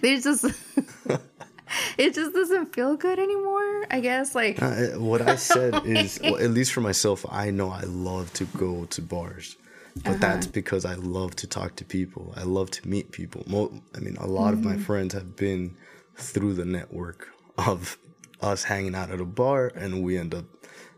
there's 0.00 0.24
just. 0.24 0.44
it 1.98 2.14
just 2.14 2.32
doesn't 2.34 2.74
feel 2.74 2.96
good 2.96 3.18
anymore. 3.18 3.84
I 3.90 4.00
guess 4.00 4.34
like. 4.34 4.62
Uh, 4.62 4.98
what 4.98 5.20
I 5.22 5.36
said 5.36 5.74
is, 5.84 6.20
well, 6.22 6.36
at 6.36 6.50
least 6.50 6.72
for 6.72 6.80
myself, 6.80 7.24
I 7.30 7.50
know 7.50 7.70
I 7.70 7.82
love 7.82 8.32
to 8.34 8.44
go 8.56 8.84
to 8.86 9.02
bars, 9.02 9.56
but 9.96 10.06
Uh-huh. 10.10 10.18
that's 10.20 10.46
because 10.46 10.84
I 10.84 10.94
love 10.94 11.34
to 11.36 11.46
talk 11.46 11.76
to 11.76 11.84
people. 11.84 12.32
I 12.36 12.42
love 12.44 12.70
to 12.72 12.88
meet 12.88 13.12
people. 13.12 13.44
Mo- 13.46 13.82
I 13.94 13.98
mean, 14.00 14.16
a 14.18 14.26
lot 14.26 14.52
of 14.54 14.60
Mm-hmm. 14.60 14.68
my 14.70 14.76
friends 14.76 15.14
have 15.14 15.36
been 15.36 15.76
through 16.16 16.54
the 16.54 16.64
network 16.64 17.28
of 17.58 17.98
us 18.40 18.64
hanging 18.64 18.94
out 18.94 19.10
at 19.10 19.20
a 19.20 19.24
bar, 19.24 19.72
and 19.74 20.02
we 20.02 20.16
end 20.18 20.34
up, 20.34 20.44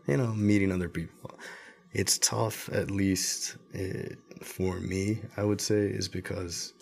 you 0.07 0.17
know, 0.17 0.33
meeting 0.33 0.71
other 0.71 0.89
people. 0.89 1.31
It's 1.93 2.17
tough, 2.19 2.69
at 2.69 2.91
least 2.91 3.55
uh, 3.73 4.13
for 4.43 4.79
me, 4.79 5.19
I 5.37 5.43
would 5.43 5.61
say, 5.61 5.87
is 5.87 6.07
because. 6.07 6.73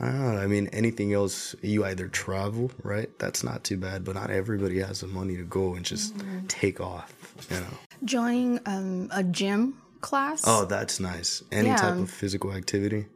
I 0.00 0.06
don't 0.06 0.34
know. 0.34 0.40
I 0.40 0.46
mean, 0.48 0.66
anything 0.72 1.12
else, 1.12 1.54
you 1.62 1.84
either 1.84 2.08
travel, 2.08 2.72
right? 2.82 3.08
That's 3.20 3.44
not 3.44 3.62
too 3.62 3.76
bad, 3.76 4.04
but 4.04 4.14
not 4.16 4.30
everybody 4.30 4.80
has 4.80 5.00
the 5.00 5.06
money 5.06 5.36
to 5.36 5.44
go 5.44 5.74
and 5.74 5.84
just 5.84 6.16
Mm-hmm. 6.16 6.46
take 6.48 6.80
off, 6.80 7.14
you 7.50 7.60
know? 7.60 7.76
joining 8.04 8.58
um, 8.66 9.08
a 9.12 9.22
gym 9.22 9.74
class. 10.00 10.42
Oh, 10.44 10.64
that's 10.64 10.98
nice. 10.98 11.44
Any 11.52 11.68
Yeah. 11.68 11.76
type 11.76 12.00
of 12.00 12.10
physical 12.10 12.52
activity. 12.52 13.06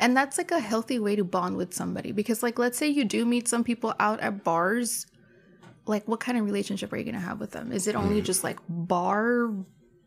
And 0.00 0.14
that's 0.14 0.36
like 0.36 0.50
a 0.50 0.60
healthy 0.60 0.98
way 0.98 1.16
to 1.16 1.24
bond 1.24 1.56
with 1.56 1.72
somebody 1.72 2.12
because, 2.12 2.42
like, 2.42 2.58
let's 2.58 2.76
say 2.76 2.88
you 2.88 3.04
do 3.04 3.24
meet 3.24 3.48
some 3.48 3.64
people 3.64 3.94
out 3.98 4.20
at 4.20 4.44
bars. 4.44 5.06
Like, 5.86 6.06
what 6.08 6.20
kind 6.20 6.36
of 6.36 6.44
relationship 6.44 6.92
are 6.92 6.96
you 6.98 7.04
going 7.04 7.14
to 7.14 7.20
have 7.20 7.40
with 7.40 7.52
them? 7.52 7.72
Is 7.72 7.86
it 7.86 7.94
only 7.94 8.20
just 8.20 8.42
like 8.44 8.58
bar 8.68 9.50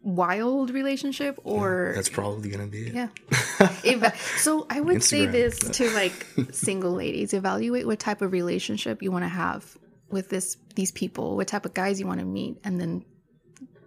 wild 0.08 0.70
relationship 0.72 1.38
or 1.44 1.92
That's 1.96 2.08
probably 2.10 2.50
gonna 2.50 2.68
be 2.68 2.88
it. 2.88 2.94
yeah. 2.94 3.10
Eva- 3.84 4.14
so 4.38 4.66
I 4.70 4.80
would 4.80 5.04
say 5.04 5.28
Instagram. 5.28 5.32
this 5.32 5.60
to 5.78 5.90
like 5.92 6.26
single 6.52 6.94
ladies: 6.94 7.34
evaluate 7.34 7.86
what 7.86 8.00
type 8.00 8.22
of 8.22 8.32
relationship 8.32 9.02
you 9.04 9.12
want 9.12 9.26
to 9.26 9.30
have 9.30 9.78
with 10.10 10.30
this 10.30 10.56
these 10.76 10.92
people, 10.92 11.36
what 11.36 11.48
type 11.48 11.66
of 11.66 11.74
guys 11.74 12.00
you 12.00 12.08
want 12.08 12.20
to 12.22 12.26
meet, 12.26 12.58
and 12.64 12.80
then 12.80 13.04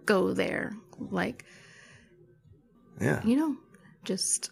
go 0.05 0.33
there. 0.33 0.73
Like 0.99 1.43
Yeah. 2.99 3.23
you 3.25 3.35
know, 3.35 3.57
just 4.03 4.51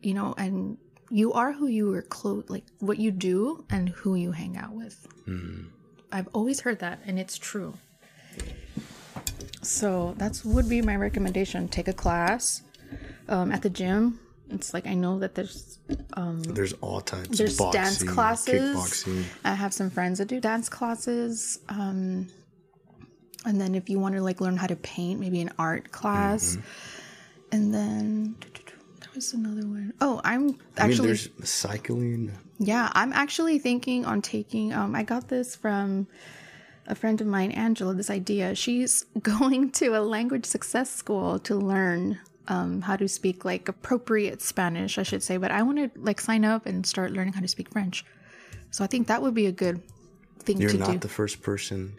you 0.00 0.14
know, 0.14 0.34
and 0.38 0.78
you 1.10 1.32
are 1.34 1.52
who 1.52 1.66
you 1.66 1.92
are 1.94 2.02
close, 2.02 2.44
like 2.48 2.64
what 2.78 2.98
you 2.98 3.10
do 3.10 3.64
and 3.68 3.88
who 3.90 4.14
you 4.14 4.32
hang 4.32 4.56
out 4.56 4.72
with. 4.72 5.06
Mm-hmm. 5.28 5.68
I've 6.12 6.28
always 6.32 6.60
heard 6.60 6.78
that, 6.80 7.00
and 7.04 7.18
it's 7.18 7.36
true. 7.36 7.74
So 9.62 10.14
that's 10.16 10.44
would 10.44 10.68
be 10.68 10.80
my 10.82 10.96
recommendation. 10.96 11.68
Take 11.68 11.88
a 11.88 11.92
class 11.92 12.62
um, 13.28 13.52
at 13.52 13.62
the 13.62 13.70
gym. 13.70 14.18
It's 14.50 14.74
like 14.74 14.86
I 14.86 14.94
know 14.94 15.18
that 15.20 15.34
there's 15.34 15.78
There's 16.42 16.72
all 16.80 17.00
types. 17.00 17.38
there's 17.38 17.56
boxing, 17.56 17.80
dance 17.80 18.02
classes. 18.02 18.76
kickboxing. 18.76 19.24
I 19.44 19.54
have 19.54 19.72
some 19.72 19.90
friends 19.90 20.18
that 20.18 20.26
do 20.28 20.40
dance 20.40 20.68
classes. 20.68 21.60
Um, 21.68 22.26
and 23.44 23.60
then 23.60 23.74
if 23.74 23.88
you 23.88 23.98
want 24.00 24.14
to 24.16 24.22
like 24.22 24.40
learn 24.40 24.56
how 24.56 24.66
to 24.66 24.76
paint, 24.76 25.20
maybe 25.20 25.40
an 25.40 25.52
art 25.58 25.92
class. 25.92 26.56
Mm-hmm. 26.56 26.60
And 27.52 27.74
then 27.74 28.36
there 29.00 29.08
was 29.14 29.32
another 29.34 29.66
one. 29.66 29.92
Oh, 30.00 30.20
I'm 30.24 30.42
I 30.42 30.46
mean, 30.46 30.58
actually 30.78 31.06
there's 31.08 31.28
cycling. 31.44 32.32
yeah, 32.58 32.90
I'm 32.94 33.12
actually 33.12 33.58
thinking 33.60 34.04
on 34.04 34.20
taking. 34.22 34.72
Um, 34.72 34.94
I 34.96 35.02
got 35.04 35.28
this 35.28 35.54
from 35.54 36.06
a 36.90 36.94
friend 36.94 37.20
of 37.20 37.26
mine, 37.26 37.50
Angela. 37.52 37.94
This 37.94 38.10
idea. 38.10 38.54
She's 38.54 39.04
going 39.22 39.70
to 39.72 39.88
a 39.98 40.00
language 40.00 40.44
success 40.46 40.90
school 40.90 41.38
to 41.40 41.54
learn 41.56 42.18
um, 42.48 42.82
how 42.82 42.96
to 42.96 43.08
speak 43.08 43.44
like 43.44 43.68
appropriate 43.68 44.42
Spanish, 44.42 44.98
I 44.98 45.04
should 45.04 45.22
say. 45.22 45.36
But 45.36 45.50
I 45.52 45.62
want 45.62 45.78
to 45.78 46.00
like 46.00 46.20
sign 46.20 46.44
up 46.44 46.66
and 46.66 46.84
start 46.84 47.12
learning 47.12 47.32
how 47.34 47.40
to 47.40 47.48
speak 47.48 47.70
French. 47.70 48.04
So 48.70 48.84
I 48.84 48.86
think 48.86 49.06
that 49.08 49.22
would 49.22 49.34
be 49.34 49.46
a 49.46 49.52
good 49.52 49.80
thing 50.40 50.60
You're 50.60 50.70
to 50.70 50.76
do. 50.76 50.82
You're 50.84 50.92
not 50.92 51.00
the 51.00 51.08
first 51.08 51.42
person. 51.42 51.94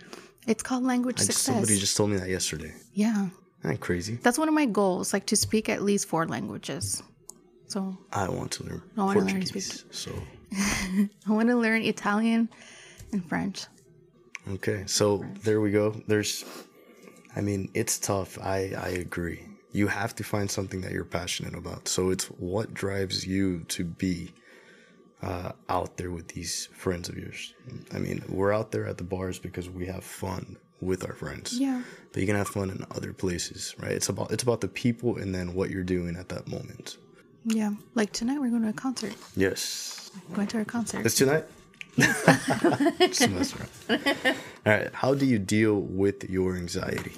it's 0.47 0.63
called 0.63 0.83
language 0.83 1.19
I- 1.19 1.23
success. 1.23 1.55
Somebody 1.55 1.77
just 1.79 1.95
told 1.97 2.09
me 2.11 2.17
that 2.17 2.29
yesterday. 2.29 2.73
yeah, 2.93 3.27
Ain't 3.63 3.79
crazy. 3.79 4.15
that's 4.23 4.37
one 4.39 4.47
of 4.47 4.53
my 4.55 4.65
goals, 4.65 5.13
like 5.13 5.25
to 5.27 5.35
speak 5.35 5.69
at 5.69 5.81
least 5.83 6.07
four 6.07 6.25
languages. 6.27 7.03
So 7.67 7.95
I 8.11 8.27
want 8.27 8.51
to 8.53 8.63
learn 8.65 8.81
I 8.97 9.03
wanna 9.03 9.19
learn 9.19 9.27
to 9.27 9.33
Portuguese. 9.53 9.85
so 9.91 10.11
I 11.27 11.31
want 11.31 11.47
to 11.49 11.55
learn 11.55 11.83
Italian 11.83 12.49
and 13.13 13.23
French. 13.23 13.65
Okay, 14.49 14.83
so 14.87 15.25
there 15.43 15.61
we 15.61 15.71
go. 15.71 16.01
There's, 16.07 16.45
I 17.35 17.41
mean, 17.41 17.69
it's 17.73 17.99
tough. 17.99 18.37
I 18.39 18.73
I 18.77 18.89
agree. 18.89 19.47
You 19.73 19.87
have 19.87 20.15
to 20.15 20.23
find 20.23 20.51
something 20.51 20.81
that 20.81 20.91
you're 20.91 21.05
passionate 21.05 21.55
about. 21.55 21.87
So 21.87 22.09
it's 22.09 22.25
what 22.25 22.73
drives 22.73 23.25
you 23.25 23.61
to 23.69 23.85
be 23.85 24.33
uh, 25.21 25.51
out 25.69 25.97
there 25.97 26.11
with 26.11 26.27
these 26.29 26.67
friends 26.73 27.07
of 27.07 27.17
yours. 27.17 27.53
I 27.93 27.99
mean, 27.99 28.23
we're 28.27 28.53
out 28.53 28.71
there 28.71 28.85
at 28.87 28.97
the 28.97 29.03
bars 29.03 29.39
because 29.39 29.69
we 29.69 29.85
have 29.85 30.03
fun 30.03 30.57
with 30.81 31.07
our 31.07 31.13
friends. 31.13 31.57
Yeah. 31.57 31.83
But 32.11 32.21
you 32.21 32.27
can 32.27 32.35
have 32.35 32.47
fun 32.47 32.69
in 32.69 32.85
other 32.91 33.13
places, 33.13 33.75
right? 33.79 33.91
It's 33.91 34.09
about 34.09 34.31
it's 34.31 34.43
about 34.43 34.61
the 34.61 34.67
people 34.67 35.17
and 35.17 35.33
then 35.33 35.53
what 35.53 35.69
you're 35.69 35.83
doing 35.83 36.15
at 36.17 36.29
that 36.29 36.47
moment. 36.47 36.97
Yeah, 37.45 37.71
like 37.95 38.11
tonight 38.11 38.39
we're 38.39 38.49
going 38.49 38.63
to 38.63 38.69
a 38.69 38.73
concert. 38.73 39.15
Yes. 39.35 40.11
Going 40.33 40.47
to 40.47 40.59
a 40.59 40.65
concert. 40.65 41.05
It's 41.05 41.15
tonight. 41.15 41.45
Just 41.97 43.29
mess 43.29 43.53
around. 43.55 43.69
All 44.65 44.73
right. 44.73 44.93
How 44.93 45.13
do 45.13 45.25
you 45.25 45.39
deal 45.39 45.79
with 45.79 46.29
your 46.29 46.55
anxiety? 46.55 47.13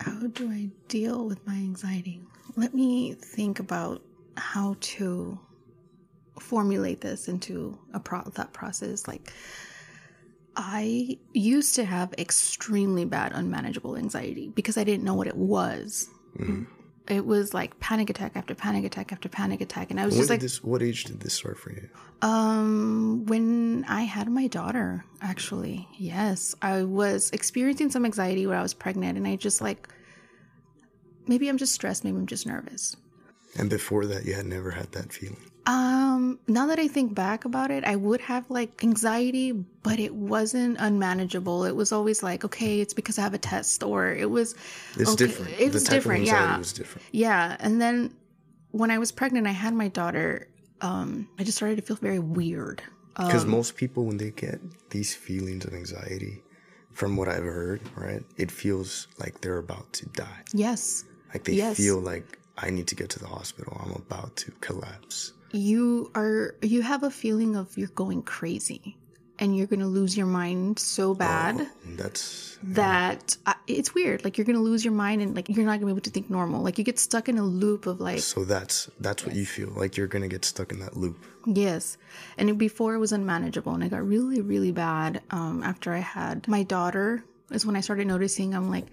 How 0.00 0.26
do 0.28 0.50
I 0.50 0.70
deal 0.88 1.26
with 1.26 1.46
my 1.46 1.54
anxiety? 1.54 2.20
Let 2.56 2.74
me 2.74 3.14
think 3.14 3.58
about 3.60 4.02
how 4.36 4.76
to 4.80 5.38
formulate 6.38 7.00
this 7.00 7.28
into 7.28 7.78
a 7.92 8.00
pro- 8.00 8.22
thought 8.22 8.52
process. 8.52 9.08
Like, 9.08 9.32
I 10.56 11.18
used 11.32 11.74
to 11.76 11.84
have 11.84 12.14
extremely 12.18 13.04
bad, 13.04 13.32
unmanageable 13.34 13.96
anxiety 13.96 14.48
because 14.48 14.78
I 14.78 14.84
didn't 14.84 15.04
know 15.04 15.14
what 15.14 15.26
it 15.26 15.36
was. 15.36 16.08
Mm-hmm. 16.38 16.64
It 17.08 17.24
was 17.24 17.54
like 17.54 17.78
panic 17.78 18.10
attack 18.10 18.32
after 18.34 18.54
panic 18.54 18.84
attack 18.84 19.12
after 19.12 19.28
panic 19.28 19.60
attack, 19.60 19.90
and 19.90 20.00
I 20.00 20.04
was 20.04 20.14
When 20.14 20.20
just 20.22 20.30
like, 20.30 20.40
this? 20.40 20.62
What 20.62 20.82
age 20.82 21.04
did 21.04 21.20
this 21.20 21.34
start 21.34 21.58
for 21.58 21.70
you? 21.70 21.88
Um, 22.22 23.26
when 23.26 23.84
I 23.88 24.02
had 24.02 24.28
my 24.28 24.48
daughter, 24.48 25.04
actually, 25.22 25.88
yes, 25.96 26.54
I 26.62 26.82
was 26.82 27.30
experiencing 27.30 27.90
some 27.90 28.04
anxiety 28.04 28.46
when 28.46 28.56
I 28.56 28.62
was 28.62 28.74
pregnant, 28.74 29.16
and 29.18 29.26
I 29.26 29.36
just 29.36 29.60
like, 29.60 29.88
maybe 31.28 31.48
I'm 31.48 31.58
just 31.58 31.74
stressed, 31.74 32.02
maybe 32.04 32.16
I'm 32.16 32.26
just 32.26 32.46
nervous. 32.46 32.96
And 33.56 33.70
before 33.70 34.04
that, 34.06 34.24
you 34.24 34.34
had 34.34 34.46
never 34.46 34.72
had 34.72 34.92
that 34.92 35.12
feeling. 35.12 35.50
Um, 35.66 36.38
now 36.46 36.66
that 36.66 36.78
I 36.78 36.86
think 36.86 37.14
back 37.14 37.44
about 37.44 37.70
it, 37.70 37.84
I 37.84 37.96
would 37.96 38.20
have 38.20 38.48
like 38.50 38.82
anxiety, 38.84 39.52
but 39.52 39.98
it 39.98 40.14
wasn't 40.14 40.76
unmanageable. 40.78 41.64
It 41.64 41.74
was 41.74 41.90
always 41.92 42.22
like, 42.22 42.44
okay, 42.44 42.80
it's 42.80 42.94
because 42.94 43.18
I 43.18 43.22
have 43.22 43.34
a 43.34 43.38
test, 43.38 43.82
or 43.82 44.12
it 44.12 44.30
was, 44.30 44.54
It's 44.96 45.10
okay, 45.12 45.26
different. 45.26 45.58
It 45.58 45.72
was 45.72 45.84
different, 45.84 46.24
yeah. 46.24 46.58
was 46.58 46.72
different. 46.72 47.06
Yeah, 47.10 47.56
and 47.58 47.80
then 47.80 48.14
when 48.70 48.90
I 48.90 48.98
was 48.98 49.10
pregnant, 49.10 49.46
I 49.46 49.52
had 49.52 49.74
my 49.74 49.88
daughter. 49.88 50.48
Um, 50.82 51.28
I 51.38 51.42
just 51.44 51.56
started 51.56 51.76
to 51.76 51.82
feel 51.82 51.96
very 51.96 52.20
weird. 52.20 52.82
Because 53.16 53.44
Um, 53.44 53.50
most 53.50 53.76
people, 53.76 54.04
when 54.04 54.18
they 54.18 54.30
get 54.30 54.60
these 54.90 55.14
feelings 55.14 55.64
of 55.64 55.72
anxiety, 55.74 56.42
from 56.92 57.16
what 57.16 57.28
I've 57.28 57.44
heard, 57.44 57.80
right, 57.96 58.22
it 58.36 58.50
feels 58.52 59.08
like 59.18 59.40
they're 59.40 59.58
about 59.58 59.92
to 59.94 60.06
die. 60.10 60.42
Yes, 60.52 61.04
Like 61.34 61.44
they 61.44 61.54
Yes. 61.54 61.76
feel 61.76 61.98
like 61.98 62.38
I 62.56 62.70
need 62.70 62.86
to 62.86 62.94
get 62.94 63.10
to 63.10 63.18
the 63.18 63.26
hospital. 63.26 63.76
I'm 63.84 63.92
about 63.92 64.36
to 64.36 64.52
collapse. 64.60 65.32
You 65.56 66.10
are 66.14 66.54
you 66.62 66.82
have 66.82 67.02
a 67.02 67.10
feeling 67.10 67.56
of 67.56 67.76
you're 67.78 67.88
going 67.88 68.22
crazy 68.22 68.96
and 69.38 69.54
you're 69.56 69.66
going 69.66 69.80
to 69.80 69.86
lose 69.86 70.16
your 70.16 70.26
mind 70.26 70.78
so 70.78 71.14
bad 71.14 71.68
And 71.84 71.98
that's 71.98 72.58
that 72.62 73.36
I, 73.44 73.54
it's 73.66 73.94
weird. 73.94 74.24
Like 74.24 74.38
you're 74.38 74.46
going 74.46 74.56
to 74.56 74.62
lose 74.62 74.82
your 74.82 74.94
mind 74.94 75.20
and 75.20 75.36
like 75.36 75.50
you're 75.50 75.66
not 75.66 75.72
going 75.72 75.80
to 75.80 75.86
be 75.86 75.92
able 75.92 76.00
to 76.00 76.10
think 76.10 76.30
normal. 76.30 76.62
Like 76.62 76.78
you 76.78 76.84
get 76.84 76.98
stuck 76.98 77.28
in 77.28 77.36
a 77.36 77.42
loop 77.44 77.86
of 77.86 78.00
like 78.00 78.20
so 78.20 78.44
that's 78.46 78.88
that's 78.98 79.26
what 79.26 79.34
you 79.34 79.44
feel 79.44 79.68
like 79.76 79.96
you're 79.96 80.06
gonna 80.06 80.28
get 80.28 80.44
stuck 80.44 80.72
in 80.72 80.78
that 80.80 80.96
loop. 80.96 81.18
yes. 81.44 81.98
And 82.38 82.48
it, 82.48 82.56
before 82.58 82.94
it 82.94 82.98
was 82.98 83.12
unmanageable 83.12 83.74
and 83.74 83.84
it 83.84 83.90
got 83.90 84.06
really 84.06 84.40
really 84.40 84.72
bad 84.72 85.20
um 85.30 85.62
after 85.62 85.92
i 85.92 85.98
had 85.98 86.48
my 86.48 86.62
daughter 86.62 87.22
is 87.50 87.66
when 87.66 87.76
i 87.76 87.80
started 87.80 88.06
noticing 88.06 88.54
i'm 88.54 88.70
like 88.70 88.86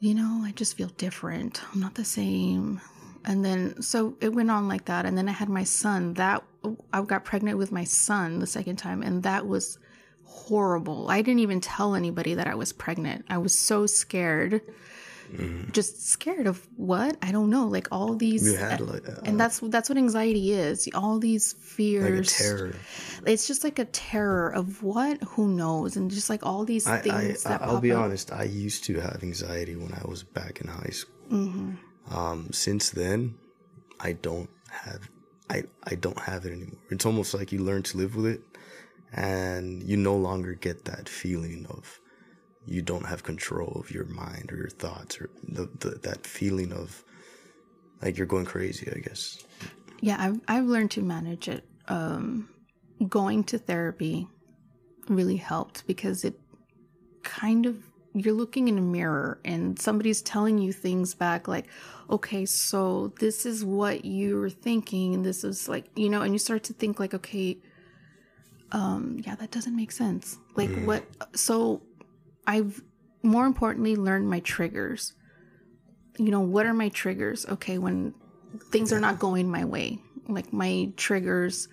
you 0.00 0.14
know 0.14 0.42
i 0.44 0.52
just 0.52 0.76
feel 0.76 0.88
different. 0.98 1.62
I'm 1.72 1.80
not 1.80 1.94
the 1.94 2.04
same 2.04 2.80
and 3.24 3.44
then 3.44 3.80
so 3.82 4.16
it 4.20 4.30
went 4.30 4.50
on 4.50 4.68
like 4.68 4.86
that. 4.86 5.06
And 5.06 5.16
then 5.16 5.28
i 5.28 5.32
had 5.32 5.48
my 5.48 5.64
son. 5.64 6.14
That 6.14 6.42
i 6.92 7.02
got 7.02 7.24
pregnant 7.24 7.58
with 7.58 7.72
my 7.72 7.84
son 7.84 8.38
the 8.38 8.46
second 8.46 8.76
time 8.76 9.02
and 9.02 9.22
that 9.22 9.46
was 9.46 9.78
horrible. 10.24 11.10
I 11.10 11.22
didn't 11.22 11.40
even 11.40 11.60
tell 11.60 11.94
anybody 11.94 12.34
that 12.34 12.46
i 12.46 12.54
was 12.54 12.72
pregnant. 12.72 13.26
I 13.28 13.38
was 13.38 13.56
so 13.56 13.86
scared. 13.86 14.62
Just 15.70 16.08
scared 16.08 16.48
of 16.48 16.66
what? 16.76 17.16
I 17.22 17.30
don't 17.30 17.50
know. 17.50 17.68
Like 17.68 17.86
all 17.92 18.14
these 18.14 18.44
You 18.44 18.56
had 18.56 18.80
like, 18.80 19.08
uh, 19.08 19.20
and 19.24 19.38
that's 19.38 19.60
that's 19.60 19.88
what 19.88 19.96
anxiety 19.96 20.52
is. 20.52 20.88
All 20.92 21.20
these 21.20 21.54
like 21.54 21.62
fears. 21.62 22.36
terror. 22.36 22.74
it's 23.26 23.46
just 23.46 23.62
like 23.62 23.78
a 23.78 23.84
terror 23.84 24.52
of 24.52 24.82
what? 24.82 25.22
Who 25.22 25.46
knows? 25.48 25.96
And 25.96 26.10
just 26.10 26.30
like 26.30 26.44
all 26.44 26.64
these 26.64 26.86
I, 26.86 26.98
things 26.98 27.46
I, 27.46 27.50
that 27.50 27.62
I'll 27.62 27.74
pop 27.74 27.82
be 27.82 27.92
up. 27.92 28.02
honest. 28.02 28.32
I 28.32 28.42
used 28.44 28.84
to 28.84 28.98
have 28.98 29.22
anxiety 29.22 29.76
when 29.76 29.92
I 29.92 30.02
was 30.08 30.24
back 30.24 30.60
in 30.60 30.66
high 30.66 30.90
school. 30.90 31.14
Mm-hmm. 31.30 31.74
Um, 32.08 32.52
since 32.52 32.90
then, 32.90 33.34
I 33.98 34.12
don't 34.12 34.50
have. 34.70 35.08
I 35.48 35.64
I 35.84 35.94
don't 35.96 36.18
have 36.20 36.44
it 36.46 36.52
anymore. 36.52 36.80
It's 36.90 37.06
almost 37.06 37.34
like 37.34 37.52
you 37.52 37.60
learn 37.60 37.82
to 37.84 37.98
live 37.98 38.16
with 38.16 38.26
it, 38.26 38.40
and 39.12 39.82
you 39.82 39.96
no 39.96 40.16
longer 40.16 40.54
get 40.54 40.84
that 40.86 41.08
feeling 41.08 41.66
of 41.70 42.00
you 42.66 42.82
don't 42.82 43.06
have 43.06 43.22
control 43.22 43.80
of 43.80 43.90
your 43.90 44.04
mind 44.04 44.52
or 44.52 44.56
your 44.56 44.68
thoughts 44.68 45.20
or 45.20 45.30
the, 45.48 45.68
the 45.80 45.90
that 46.02 46.26
feeling 46.26 46.72
of 46.72 47.04
like 48.02 48.16
you're 48.16 48.26
going 48.26 48.44
crazy. 48.46 48.90
I 48.94 49.00
guess. 49.00 49.44
yeah 50.00 50.16
I've, 50.18 50.40
I've 50.48 50.66
learned 50.66 50.92
to 50.92 51.02
manage 51.02 51.48
it 51.48 51.64
um 51.88 52.48
going 53.08 53.44
to 53.44 53.58
therapy 53.58 54.28
really 55.08 55.36
helped 55.36 55.86
because 55.86 56.24
it 56.24 56.38
kind 57.22 57.66
of 57.66 57.89
you're 58.12 58.34
looking 58.34 58.68
in 58.68 58.76
a 58.76 58.80
mirror 58.80 59.38
and 59.44 59.78
somebody's 59.78 60.20
telling 60.22 60.58
you 60.58 60.72
things 60.72 61.14
back 61.14 61.46
like 61.46 61.66
okay 62.08 62.44
so 62.44 63.12
this 63.20 63.46
is 63.46 63.64
what 63.64 64.04
you're 64.04 64.50
thinking 64.50 65.14
and 65.14 65.24
this 65.24 65.44
is 65.44 65.68
like 65.68 65.86
you 65.94 66.08
know 66.08 66.22
and 66.22 66.32
you 66.32 66.38
start 66.38 66.62
to 66.64 66.72
think 66.72 66.98
like 66.98 67.14
okay 67.14 67.56
um 68.72 69.20
yeah 69.24 69.34
that 69.36 69.50
doesn't 69.50 69.76
make 69.76 69.92
sense 69.92 70.38
like 70.56 70.70
what 70.76 71.04
so 71.34 71.82
i've 72.46 72.82
more 73.22 73.46
importantly 73.46 73.94
learned 73.96 74.28
my 74.28 74.40
triggers 74.40 75.12
you 76.18 76.30
know 76.30 76.40
what 76.40 76.66
are 76.66 76.74
my 76.74 76.88
triggers 76.88 77.46
okay 77.46 77.78
when 77.78 78.12
things 78.70 78.92
are 78.92 79.00
not 79.00 79.18
going 79.18 79.48
my 79.48 79.64
way 79.64 79.98
like 80.28 80.52
my 80.52 80.88
triggers 80.96 81.68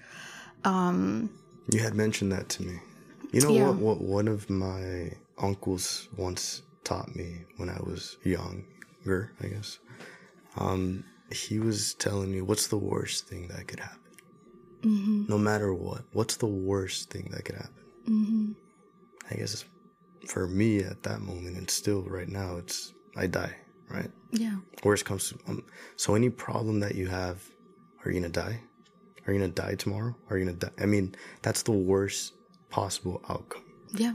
um 0.63 1.29
You 1.71 1.79
had 1.79 1.95
mentioned 1.95 2.31
that 2.31 2.49
to 2.49 2.63
me. 2.63 2.79
You 3.31 3.41
know 3.41 3.51
Yeah. 3.51 3.69
what? 3.69 3.75
What 3.77 4.01
one 4.01 4.27
of 4.27 4.49
my 4.49 5.11
uncles 5.37 6.09
once 6.17 6.63
taught 6.83 7.15
me 7.15 7.43
when 7.57 7.69
I 7.69 7.79
was 7.81 8.17
younger, 8.23 9.33
I 9.41 9.47
guess. 9.47 9.79
Um, 10.57 11.03
he 11.31 11.59
was 11.59 11.93
telling 11.95 12.31
me, 12.31 12.41
"What's 12.41 12.67
the 12.67 12.77
worst 12.77 13.27
thing 13.27 13.47
that 13.49 13.67
could 13.67 13.79
happen? 13.79 13.99
Mm-hmm. 14.81 15.25
No 15.27 15.37
matter 15.37 15.73
what, 15.73 16.03
what's 16.13 16.37
the 16.37 16.47
worst 16.47 17.09
thing 17.09 17.29
that 17.31 17.45
could 17.45 17.55
happen?" 17.55 17.83
Mm-hmm. 18.07 18.51
I 19.29 19.35
guess 19.35 19.65
for 20.27 20.47
me 20.47 20.79
at 20.79 21.03
that 21.03 21.21
moment, 21.21 21.57
and 21.57 21.69
still 21.69 22.03
right 22.03 22.29
now, 22.29 22.57
it's 22.57 22.93
I 23.15 23.27
die, 23.27 23.55
right? 23.89 24.11
Yeah. 24.31 24.57
Worst 24.83 25.05
comes 25.05 25.29
to, 25.29 25.39
um, 25.47 25.63
so 25.95 26.15
any 26.15 26.29
problem 26.29 26.79
that 26.81 26.95
you 26.95 27.07
have, 27.07 27.43
are 28.03 28.11
you 28.11 28.19
gonna 28.19 28.31
die? 28.31 28.61
Are 29.25 29.33
you 29.33 29.39
gonna 29.39 29.51
die 29.51 29.75
tomorrow? 29.75 30.15
Are 30.29 30.37
you 30.37 30.45
gonna 30.45 30.57
die? 30.57 30.71
I 30.81 30.85
mean, 30.85 31.15
that's 31.41 31.63
the 31.63 31.71
worst 31.71 32.33
possible 32.69 33.21
outcome. 33.29 33.63
Yeah. 33.93 34.13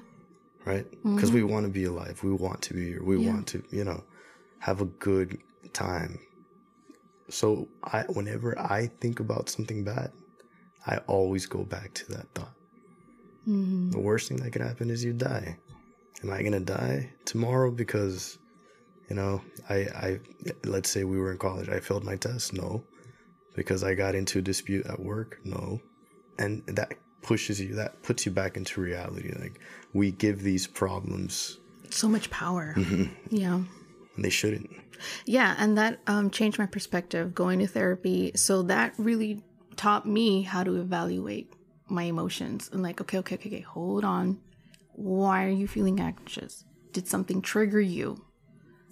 Right? 0.65 0.89
Because 0.91 1.31
mm-hmm. 1.31 1.35
we 1.35 1.43
want 1.43 1.67
to 1.67 1.73
be 1.73 1.85
alive. 1.85 2.23
We 2.23 2.33
want 2.33 2.63
to 2.63 2.75
be 2.75 2.87
here. 2.89 3.03
We 3.03 3.19
yeah. 3.19 3.33
want 3.33 3.49
to, 3.49 3.65
you 3.71 3.85
know, 3.85 4.05
have 4.61 4.81
a 4.81 4.85
good 4.85 5.39
time. 5.73 6.21
So 7.29 7.69
I, 7.83 8.03
whenever 8.03 8.57
I 8.59 8.87
think 9.01 9.19
about 9.19 9.49
something 9.49 9.83
bad, 9.83 10.13
I 10.87 10.99
always 11.09 11.47
go 11.47 11.65
back 11.65 11.95
to 11.95 12.13
that 12.13 12.27
thought. 12.35 12.55
Mm-hmm. 13.49 13.91
The 13.91 13.99
worst 13.99 14.29
thing 14.29 14.37
that 14.39 14.53
could 14.53 14.63
happen 14.63 14.91
is 14.91 15.05
you 15.05 15.13
die. 15.13 15.59
Am 16.23 16.31
I 16.31 16.43
gonna 16.43 16.61
die 16.61 17.11
tomorrow 17.25 17.73
because, 17.73 18.39
you 19.11 19.17
know, 19.17 19.43
I, 19.69 19.75
I, 19.75 20.21
let's 20.65 20.91
say 20.91 21.03
we 21.03 21.19
were 21.19 21.33
in 21.33 21.39
college, 21.39 21.69
I 21.69 21.81
failed 21.81 22.05
my 22.05 22.15
test? 22.15 22.53
No. 22.53 22.85
Because 23.57 23.83
I 23.83 23.95
got 23.95 24.15
into 24.15 24.39
a 24.39 24.43
dispute 24.43 24.87
at 24.87 25.01
work? 25.01 25.41
No. 25.45 25.81
And 26.39 26.65
that 26.67 26.95
pushes 27.23 27.61
you, 27.61 27.75
that 27.75 28.03
puts 28.03 28.27
you 28.27 28.33
back 28.33 28.57
into 28.57 28.81
reality. 28.81 29.33
Like, 29.39 29.61
we 29.95 30.11
give 30.11 30.43
these 30.43 30.67
problems 30.67 31.59
so 31.91 32.09
much 32.09 32.31
power. 32.31 32.75
Mm-hmm. 32.77 33.35
Yeah. 33.35 33.55
And 34.17 34.25
they 34.25 34.31
shouldn't. 34.31 34.71
Yeah. 35.25 35.55
And 35.59 35.77
that 35.79 36.01
um, 36.07 36.31
changed 36.31 36.59
my 36.59 36.67
perspective 36.67 37.35
going 37.35 37.59
to 37.61 37.67
therapy. 37.67 38.33
So 38.35 38.63
that 38.63 38.95
really 38.99 39.43
taught 39.77 40.07
me 40.07 40.43
how 40.43 40.63
to 40.65 40.77
evaluate 40.81 41.53
my 41.89 42.05
emotions 42.05 42.71
and 42.73 42.83
like, 42.83 43.01
okay, 43.01 43.19
okay, 43.19 43.35
okay, 43.35 43.49
okay, 43.49 43.61
hold 43.61 44.05
on. 44.05 44.39
Why 44.93 45.45
are 45.45 45.51
you 45.51 45.69
feeling 45.69 46.01
anxious? 46.01 46.65
Did 46.93 47.09
something 47.09 47.43
trigger 47.43 47.81
you? 47.81 48.25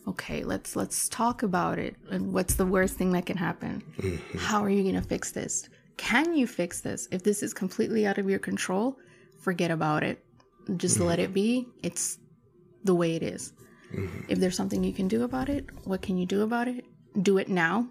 Okay, 0.08 0.42
let's 0.44 0.75
let's 0.76 1.08
talk 1.08 1.42
about 1.42 1.78
it. 1.78 1.96
And 2.10 2.32
what's 2.32 2.54
the 2.54 2.66
worst 2.66 2.96
thing 2.96 3.12
that 3.12 3.26
can 3.26 3.37
happen? 3.37 3.82
Mm-hmm. 3.99 4.38
How 4.38 4.64
are 4.64 4.70
you 4.70 4.82
going 4.82 5.00
to 5.00 5.06
fix 5.06 5.30
this? 5.30 5.68
Can 6.00 6.35
you 6.35 6.47
fix 6.47 6.80
this? 6.80 7.09
If 7.12 7.23
this 7.25 7.42
is 7.42 7.52
completely 7.52 8.07
out 8.07 8.16
of 8.16 8.28
your 8.28 8.38
control, 8.38 8.97
forget 9.38 9.71
about 9.71 10.02
it. 10.02 10.25
Just 10.78 10.97
mm-hmm. 10.97 11.09
let 11.09 11.19
it 11.19 11.35
be. 11.35 11.69
It's 11.83 12.19
the 12.85 12.95
way 12.95 13.16
it 13.16 13.23
is. 13.23 13.52
Mm-hmm. 13.95 14.23
If 14.30 14.38
there's 14.38 14.57
something 14.57 14.83
you 14.83 14.95
can 14.95 15.09
do 15.09 15.25
about 15.25 15.50
it, 15.50 15.66
what 15.85 16.00
can 16.00 16.16
you 16.16 16.25
do 16.25 16.40
about 16.40 16.69
it? 16.69 16.87
Do 17.21 17.37
it 17.37 17.50
now 17.50 17.87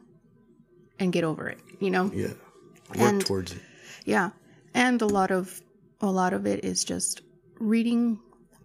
and 0.98 1.14
get 1.14 1.24
over 1.24 1.50
it, 1.50 1.60
you 1.80 1.92
know? 1.92 2.12
Yeah. 2.12 2.30
Work 2.90 2.98
and, 2.98 3.26
towards 3.26 3.52
it. 3.52 3.62
Yeah. 4.06 4.32
And 4.74 5.00
a 5.04 5.08
lot 5.08 5.30
of 5.30 5.62
a 6.02 6.10
lot 6.10 6.34
of 6.34 6.48
it 6.48 6.66
is 6.66 6.84
just 6.84 7.22
reading 7.60 8.20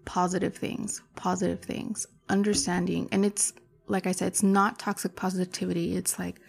positive 0.07 0.57
things, 0.57 1.03
positive 1.17 1.61
things, 1.61 2.07
understanding. 2.31 3.11
And 3.13 3.27
it's 3.27 3.53
like 3.89 4.07
I 4.07 4.13
said, 4.13 4.29
it's 4.29 4.43
not 4.43 4.79
toxic 4.79 5.17
positivity. 5.17 5.97
It's 5.97 6.19
like 6.19 6.41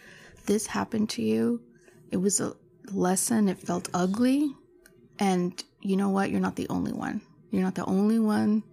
this 0.45 0.65
happened 0.65 1.09
to 1.09 1.21
you. 1.21 1.61
It 2.11 2.17
was 2.17 2.39
a 2.39 2.55
lesson. 2.93 3.49
It 3.49 3.59
felt 3.59 3.89
ugly. 3.93 4.53
And 5.19 5.63
you 5.81 5.97
know 5.97 6.09
what? 6.09 6.29
You're 6.29 6.41
not 6.41 6.55
the 6.55 6.67
only 6.69 6.91
one. 6.91 7.21
You're 7.51 7.63
not 7.63 7.75
the 7.75 7.85
only 7.85 8.19
one 8.19 8.63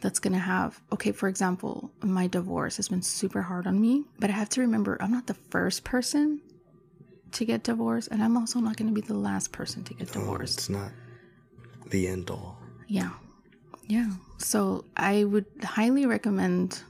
that's 0.00 0.18
going 0.18 0.32
to 0.32 0.38
have, 0.38 0.80
okay, 0.92 1.12
for 1.12 1.28
example, 1.28 1.90
my 2.02 2.26
divorce 2.26 2.76
has 2.76 2.88
been 2.88 3.02
super 3.02 3.42
hard 3.42 3.66
on 3.66 3.80
me, 3.80 4.04
but 4.18 4.30
I 4.30 4.32
have 4.34 4.48
to 4.50 4.60
remember 4.60 4.96
I'm 5.00 5.10
not 5.10 5.26
the 5.26 5.34
first 5.34 5.84
person 5.84 6.40
to 7.32 7.44
get 7.44 7.62
divorced, 7.62 8.08
and 8.10 8.22
I'm 8.22 8.36
also 8.36 8.60
not 8.60 8.76
going 8.76 8.88
to 8.88 8.94
be 8.94 9.06
the 9.06 9.14
last 9.14 9.52
person 9.52 9.82
to 9.84 9.94
get 9.94 10.12
divorced. 10.12 10.58
it's 10.58 10.68
not 10.68 10.90
the 11.90 12.08
end 12.08 12.30
all. 12.30 12.58
Yeah. 12.86 13.10
Yeah. 13.86 14.10
So 14.38 14.84
I 14.96 15.24
would 15.24 15.46
highly 15.62 16.06
recommend 16.06 16.82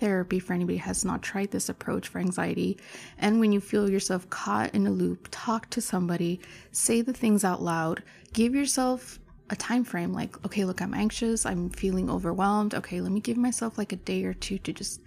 therapy 0.00 0.38
for 0.38 0.52
anybody 0.52 0.78
who 0.78 0.84
has 0.84 1.04
not 1.04 1.22
tried 1.22 1.50
this 1.50 1.68
approach 1.68 2.08
for 2.08 2.18
anxiety. 2.18 2.78
And 3.18 3.40
when 3.40 3.52
you 3.52 3.60
feel 3.60 3.90
yourself 3.90 4.28
caught 4.30 4.74
in 4.74 4.86
a 4.86 4.90
loop, 4.90 5.28
talk 5.30 5.70
to 5.70 5.80
somebody, 5.80 6.40
say 6.72 7.00
the 7.00 7.12
things 7.12 7.44
out 7.44 7.62
loud, 7.62 8.02
give 8.32 8.54
yourself 8.54 9.18
a 9.50 9.56
time 9.56 9.84
frame 9.84 10.12
like, 10.12 10.42
okay, 10.44 10.64
look, 10.64 10.80
I'm 10.80 10.94
anxious, 10.94 11.44
I'm 11.44 11.70
feeling 11.70 12.10
overwhelmed. 12.10 12.74
Okay, 12.74 13.00
let 13.00 13.12
me 13.12 13.20
give 13.20 13.36
myself 13.36 13.78
like 13.78 13.92
a 13.92 13.96
day 13.96 14.24
or 14.24 14.34
two 14.34 14.58
to 14.58 14.72
just 14.72 15.00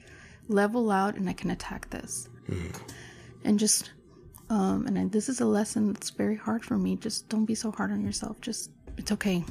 level 0.47 0.91
out 0.91 1.15
and 1.15 1.29
I 1.29 1.33
can 1.33 1.51
attack 1.51 1.89
this. 1.89 2.29
Mm. 2.49 2.79
And 3.43 3.59
just 3.59 3.91
um, 4.49 4.87
and 4.87 4.97
I, 4.97 5.05
this 5.05 5.27
is 5.27 5.41
a 5.41 5.45
lesson 5.45 5.91
that's 5.91 6.09
very 6.09 6.35
hard 6.35 6.63
for 6.63 6.77
me. 6.77 6.95
Just 6.95 7.27
don't 7.29 7.45
be 7.45 7.55
so 7.55 7.71
hard 7.71 7.91
on 7.91 8.01
yourself. 8.03 8.39
Just 8.41 8.71
it's 8.97 9.11
okay. 9.11 9.43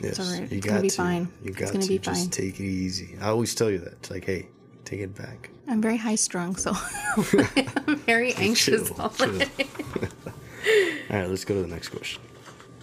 Yes, 0.00 0.18
it's 0.18 0.20
all 0.20 0.38
right. 0.38 0.50
You 0.50 0.58
it's 0.58 0.66
gonna 0.66 0.82
be 0.82 0.90
to. 0.90 0.96
fine. 0.96 1.28
You 1.42 1.52
got 1.52 1.62
it's 1.62 1.70
gonna 1.70 1.84
to 1.84 1.88
be 1.88 1.98
just 1.98 2.22
fine. 2.22 2.30
take 2.30 2.60
it 2.60 2.64
easy. 2.64 3.16
I 3.20 3.28
always 3.28 3.54
tell 3.54 3.70
you 3.70 3.78
that. 3.78 3.92
It's 3.94 4.10
like, 4.10 4.24
hey, 4.24 4.48
take 4.84 5.00
it 5.00 5.14
back. 5.14 5.50
I'm 5.68 5.80
very 5.80 5.96
high 5.96 6.14
strung, 6.16 6.56
so 6.56 6.72
I'm 7.16 7.96
very 7.96 8.34
anxious 8.34 8.90
Chill, 8.90 9.08
chill. 9.10 9.40
all 9.40 11.18
right, 11.18 11.28
let's 11.28 11.44
go 11.44 11.54
to 11.54 11.62
the 11.62 11.68
next 11.68 11.88
question. 11.88 12.22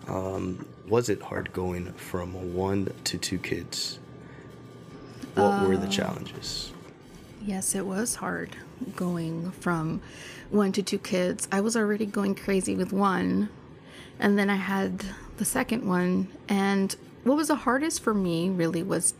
Um, 0.07 0.65
was 0.87 1.09
it 1.09 1.21
hard 1.21 1.53
going 1.53 1.93
from 1.93 2.53
one 2.55 2.91
to 3.05 3.17
two 3.17 3.37
kids? 3.37 3.99
What 5.35 5.67
were 5.67 5.77
the 5.77 5.87
Uh, 5.87 5.89
challenges? 5.89 6.71
Yes, 7.43 7.73
it 7.75 7.85
was 7.85 8.15
hard 8.15 8.55
going 8.95 9.51
from 9.51 10.01
one 10.49 10.71
to 10.73 10.83
two 10.83 10.97
kids. 10.99 11.47
I 11.51 11.61
was 11.61 11.75
already 11.77 12.05
going 12.05 12.35
crazy 12.35 12.75
with 12.75 12.91
one, 12.91 13.49
and 14.19 14.37
then 14.37 14.49
I 14.49 14.55
had 14.57 15.03
the 15.37 15.45
second 15.45 15.87
one. 15.87 16.27
And 16.49 16.95
what 17.23 17.37
was 17.37 17.47
the 17.47 17.55
hardest 17.55 18.01
for 18.01 18.13
me 18.13 18.49
really 18.49 18.83
was 18.83 19.13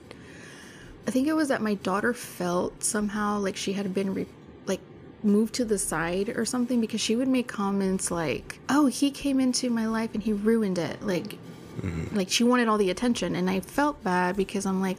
I 1.07 1.11
think 1.11 1.27
it 1.27 1.33
was 1.33 1.47
that 1.47 1.61
my 1.61 1.73
daughter 1.75 2.13
felt 2.13 2.83
somehow 2.83 3.39
like 3.39 3.55
she 3.55 3.73
had 3.73 3.93
been 3.93 4.13
re- 4.13 4.27
like 4.65 4.81
moved 5.23 5.55
to 5.55 5.65
the 5.65 5.77
side 5.77 6.29
or 6.29 6.45
something 6.45 6.79
because 6.79 7.01
she 7.01 7.15
would 7.15 7.27
make 7.27 7.47
comments 7.47 8.11
like, 8.11 8.59
"Oh, 8.69 8.85
he 8.85 9.11
came 9.11 9.39
into 9.39 9.69
my 9.69 9.87
life 9.87 10.11
and 10.13 10.21
he 10.21 10.33
ruined 10.33 10.77
it." 10.77 11.01
Like 11.01 11.37
mm-hmm. 11.81 12.15
like 12.15 12.29
she 12.29 12.43
wanted 12.43 12.67
all 12.67 12.77
the 12.77 12.89
attention 12.89 13.35
and 13.35 13.49
I 13.49 13.59
felt 13.61 14.03
bad 14.03 14.35
because 14.37 14.65
I'm 14.65 14.81
like 14.81 14.97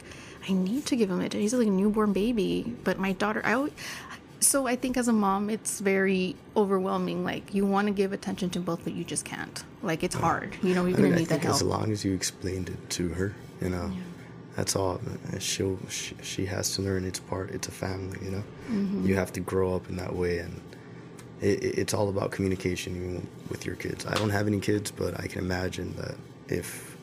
I 0.49 0.53
need 0.53 0.87
to 0.87 0.97
give 0.97 1.11
him 1.11 1.21
it. 1.21 1.33
He's 1.33 1.55
like 1.55 1.69
a 1.69 1.71
newborn 1.71 2.13
baby, 2.13 2.75
but 2.83 2.99
my 2.99 3.13
daughter 3.13 3.41
I 3.45 3.53
always, 3.53 3.73
so 4.41 4.67
I 4.67 4.75
think 4.75 4.97
as 4.97 5.07
a 5.07 5.13
mom 5.13 5.51
it's 5.51 5.79
very 5.79 6.35
overwhelming 6.57 7.25
like 7.25 7.55
you 7.55 7.65
want 7.65 7.87
to 7.87 7.95
give 7.95 8.13
attention 8.13 8.51
to 8.51 8.61
both 8.61 8.83
but 8.83 8.93
you 8.93 9.05
just 9.05 9.25
can't. 9.25 9.63
Like 9.83 10.03
it's 10.03 10.17
hard. 10.17 10.57
You 10.63 10.75
know, 10.75 10.85
you're 10.87 10.99
I, 10.99 11.03
going 11.03 11.03
mean, 11.03 11.13
to 11.13 11.17
I 11.17 11.19
need 11.21 11.29
that 11.29 11.41
think 11.43 11.53
as 11.53 11.61
help. 11.61 11.71
long 11.71 11.93
as 11.93 12.05
you 12.05 12.13
explained 12.13 12.69
it 12.71 12.91
to 12.91 13.09
her, 13.11 13.35
you 13.61 13.69
know, 13.71 13.93
that's 14.57 14.77
all. 14.77 15.01
She'll 15.39 15.79
she, 15.89 16.15
she 16.23 16.47
has 16.47 16.75
to 16.77 16.83
learn 16.83 17.05
it's 17.05 17.21
part. 17.21 17.51
It's 17.51 17.69
a 17.69 17.73
family, 17.73 18.19
you 18.23 18.31
know. 18.31 18.45
Mm-hmm. 18.71 19.07
You 19.07 19.15
have 19.17 19.33
to 19.33 19.41
grow 19.41 19.75
up 19.75 19.89
in 19.89 19.97
that 19.97 20.15
way, 20.15 20.39
and 20.39 20.61
it, 21.41 21.63
it- 21.65 21.79
it's 21.79 21.95
all 21.95 22.09
about 22.09 22.31
communication 22.31 22.97
even 22.97 23.27
with 23.49 23.65
your 23.67 23.77
kids. 23.77 24.07
I 24.07 24.15
don't 24.15 24.31
have 24.31 24.47
any 24.47 24.61
kids, 24.61 24.91
but 24.91 25.19
I 25.19 25.27
can 25.27 25.41
imagine 25.45 25.95
that 25.97 26.15
if 26.49 26.97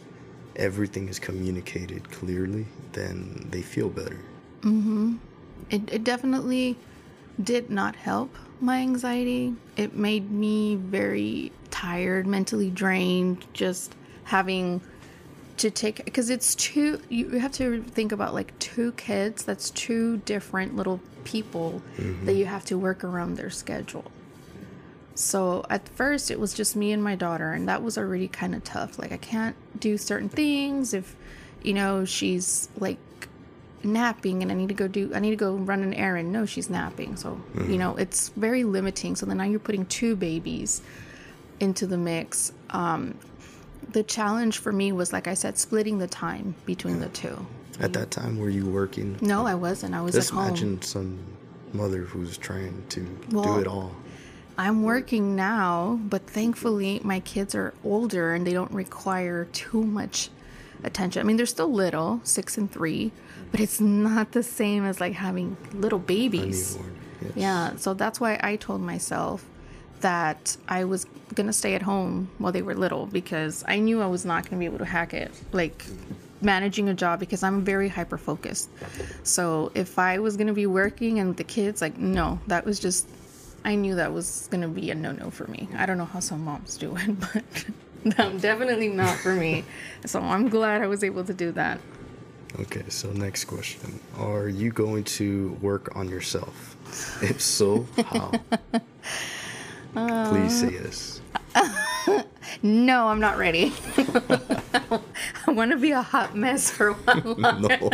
everything 0.55 1.07
is 1.09 1.19
communicated 1.19 2.09
clearly, 2.11 2.65
then 2.93 3.47
they 3.51 3.61
feel 3.61 3.89
better. 3.89 4.17
Mhm. 4.61 5.17
it, 5.69 5.81
it 5.93 6.03
definitely 6.03 6.75
did 7.41 7.69
not 7.69 7.95
help 7.95 8.35
my 8.59 8.79
anxiety. 8.79 9.55
It 9.77 9.95
made 9.95 10.29
me 10.31 10.75
very 10.75 11.51
tired, 11.71 12.27
mentally 12.27 12.69
drained, 12.69 13.45
just 13.53 13.95
having 14.25 14.81
to 15.59 15.69
take 15.69 16.05
because 16.05 16.29
it's 16.29 16.55
two 16.55 17.01
you 17.09 17.29
have 17.31 17.51
to 17.51 17.83
think 17.83 18.11
about 18.11 18.33
like 18.33 18.57
two 18.59 18.93
kids 18.93 19.43
that's 19.43 19.69
two 19.71 20.17
different 20.19 20.75
little 20.75 21.01
people 21.25 21.81
that 22.23 22.33
you 22.33 22.45
have 22.45 22.63
to 22.65 22.77
work 22.77 23.03
around 23.03 23.35
their 23.35 23.49
schedule. 23.49 24.05
So 25.15 25.65
at 25.69 25.87
first 25.89 26.31
it 26.31 26.39
was 26.39 26.53
just 26.53 26.77
me 26.77 26.93
and 26.93 27.03
my 27.03 27.15
daughter 27.15 27.51
and 27.51 27.67
that 27.67 27.83
was 27.83 27.97
already 27.97 28.29
kind 28.29 28.55
of 28.55 28.63
tough 28.63 28.97
like 28.97 29.11
i 29.11 29.17
can't 29.17 29.55
do 29.79 29.97
certain 29.97 30.29
things 30.29 30.93
if 30.93 31.15
you 31.61 31.73
know 31.73 32.05
she's 32.05 32.69
like 32.77 32.97
napping 33.83 34.41
and 34.41 34.51
i 34.51 34.55
need 34.55 34.69
to 34.69 34.73
go 34.73 34.87
do 34.87 35.11
i 35.13 35.19
need 35.19 35.31
to 35.31 35.35
go 35.35 35.55
run 35.55 35.83
an 35.83 35.93
errand 35.93 36.31
no 36.31 36.45
she's 36.45 36.69
napping. 36.69 37.17
So 37.17 37.41
you 37.67 37.77
know 37.77 37.97
it's 37.97 38.29
very 38.29 38.63
limiting. 38.63 39.17
So 39.17 39.25
then 39.25 39.37
now 39.37 39.43
you're 39.43 39.59
putting 39.59 39.85
two 39.87 40.15
babies 40.15 40.81
into 41.59 41.85
the 41.85 41.97
mix. 41.97 42.53
Um 42.69 43.17
the 43.91 44.03
challenge 44.03 44.57
for 44.59 44.71
me 44.71 44.91
was 44.91 45.11
like 45.13 45.27
i 45.27 45.33
said 45.33 45.57
splitting 45.57 45.97
the 45.99 46.07
time 46.07 46.55
between 46.65 46.99
the 46.99 47.09
two 47.09 47.45
At 47.79 47.93
that 47.93 48.11
time, 48.11 48.37
were 48.37 48.49
you 48.49 48.65
working? 48.65 49.17
no 49.21 49.45
i 49.45 49.55
wasn't 49.55 49.93
i 49.95 50.01
was 50.01 50.13
Just 50.15 50.29
at 50.31 50.35
home 50.35 50.47
imagine 50.47 50.81
some 50.81 51.17
mother 51.73 51.99
who's 52.03 52.37
trying 52.37 52.83
to 52.89 53.05
Well, 53.31 53.43
do 53.55 53.61
it 53.61 53.67
all. 53.67 53.91
I'm 54.57 54.83
working 54.83 55.35
now, 55.37 55.99
but 56.03 56.27
thankfully 56.27 56.99
my 57.03 57.21
kids 57.21 57.55
are 57.55 57.73
older 57.83 58.33
and 58.33 58.45
they 58.45 58.51
don't 58.51 58.71
require 58.73 59.45
too 59.53 59.83
much 59.83 60.29
attention. 60.83 61.21
I 61.21 61.23
mean, 61.23 61.37
they're 61.37 61.45
still 61.45 61.71
little, 61.71 62.19
six 62.25 62.57
and 62.57 62.69
three, 62.69 63.13
but 63.51 63.61
it's 63.61 63.79
not 63.79 64.33
the 64.33 64.43
same 64.43 64.83
as 64.83 64.99
like 64.99 65.13
having 65.13 65.55
little 65.73 65.99
babies. 65.99 66.77
Yes. 67.21 67.31
Yeah, 67.37 67.75
so 67.77 67.93
that's 67.93 68.19
why 68.19 68.37
I 68.43 68.57
told 68.57 68.81
myself 68.81 69.45
that 70.01 70.57
I 70.67 70.85
was 70.85 71.05
gonna 71.35 71.53
stay 71.53 71.75
at 71.75 71.81
home 71.81 72.29
while 72.37 72.51
they 72.51 72.61
were 72.61 72.75
little 72.75 73.05
because 73.05 73.63
I 73.67 73.79
knew 73.79 74.01
I 74.01 74.07
was 74.07 74.25
not 74.25 74.45
gonna 74.45 74.59
be 74.59 74.65
able 74.65 74.79
to 74.79 74.85
hack 74.85 75.13
it. 75.13 75.31
Like 75.51 75.85
managing 76.41 76.89
a 76.89 76.93
job 76.93 77.19
because 77.19 77.43
I'm 77.43 77.63
very 77.63 77.89
hyper 77.89 78.17
focused. 78.17 78.69
So 79.23 79.71
if 79.75 79.99
I 79.99 80.19
was 80.19 80.37
gonna 80.37 80.53
be 80.53 80.65
working 80.65 81.19
and 81.19 81.35
the 81.35 81.43
kids, 81.43 81.81
like 81.81 81.97
no, 81.97 82.39
that 82.47 82.65
was 82.65 82.79
just 82.79 83.07
I 83.65 83.75
knew 83.75 83.95
that 83.95 84.13
was 84.13 84.47
gonna 84.51 84.67
be 84.67 84.89
a 84.91 84.95
no 84.95 85.11
no 85.11 85.29
for 85.29 85.47
me. 85.47 85.67
I 85.75 85.85
don't 85.85 85.97
know 85.97 86.05
how 86.05 86.19
some 86.19 86.43
moms 86.43 86.77
do 86.77 86.95
it, 86.97 87.19
but 87.33 87.65
no, 88.17 88.37
definitely 88.37 88.89
not 88.89 89.17
for 89.17 89.33
me. 89.33 89.65
So 90.05 90.21
I'm 90.21 90.49
glad 90.49 90.81
I 90.81 90.87
was 90.87 91.03
able 91.03 91.23
to 91.25 91.33
do 91.33 91.51
that. 91.53 91.79
Okay, 92.59 92.83
so 92.89 93.11
next 93.11 93.45
question. 93.45 93.99
Are 94.17 94.49
you 94.49 94.71
going 94.71 95.03
to 95.03 95.55
work 95.61 95.95
on 95.95 96.09
yourself? 96.09 96.75
If 97.21 97.41
so, 97.41 97.85
how? 98.07 98.31
Please 99.93 100.59
say 100.59 100.71
yes. 100.73 101.21
No, 102.63 103.07
I'm 103.07 103.19
not 103.19 103.37
ready. 103.37 103.71
I 103.97 105.51
want 105.51 105.71
to 105.71 105.77
be 105.77 105.91
a 105.91 106.01
hot 106.01 106.35
mess 106.35 106.69
for 106.69 106.89
a 106.89 106.93
while. 106.93 107.35
no. 107.37 107.89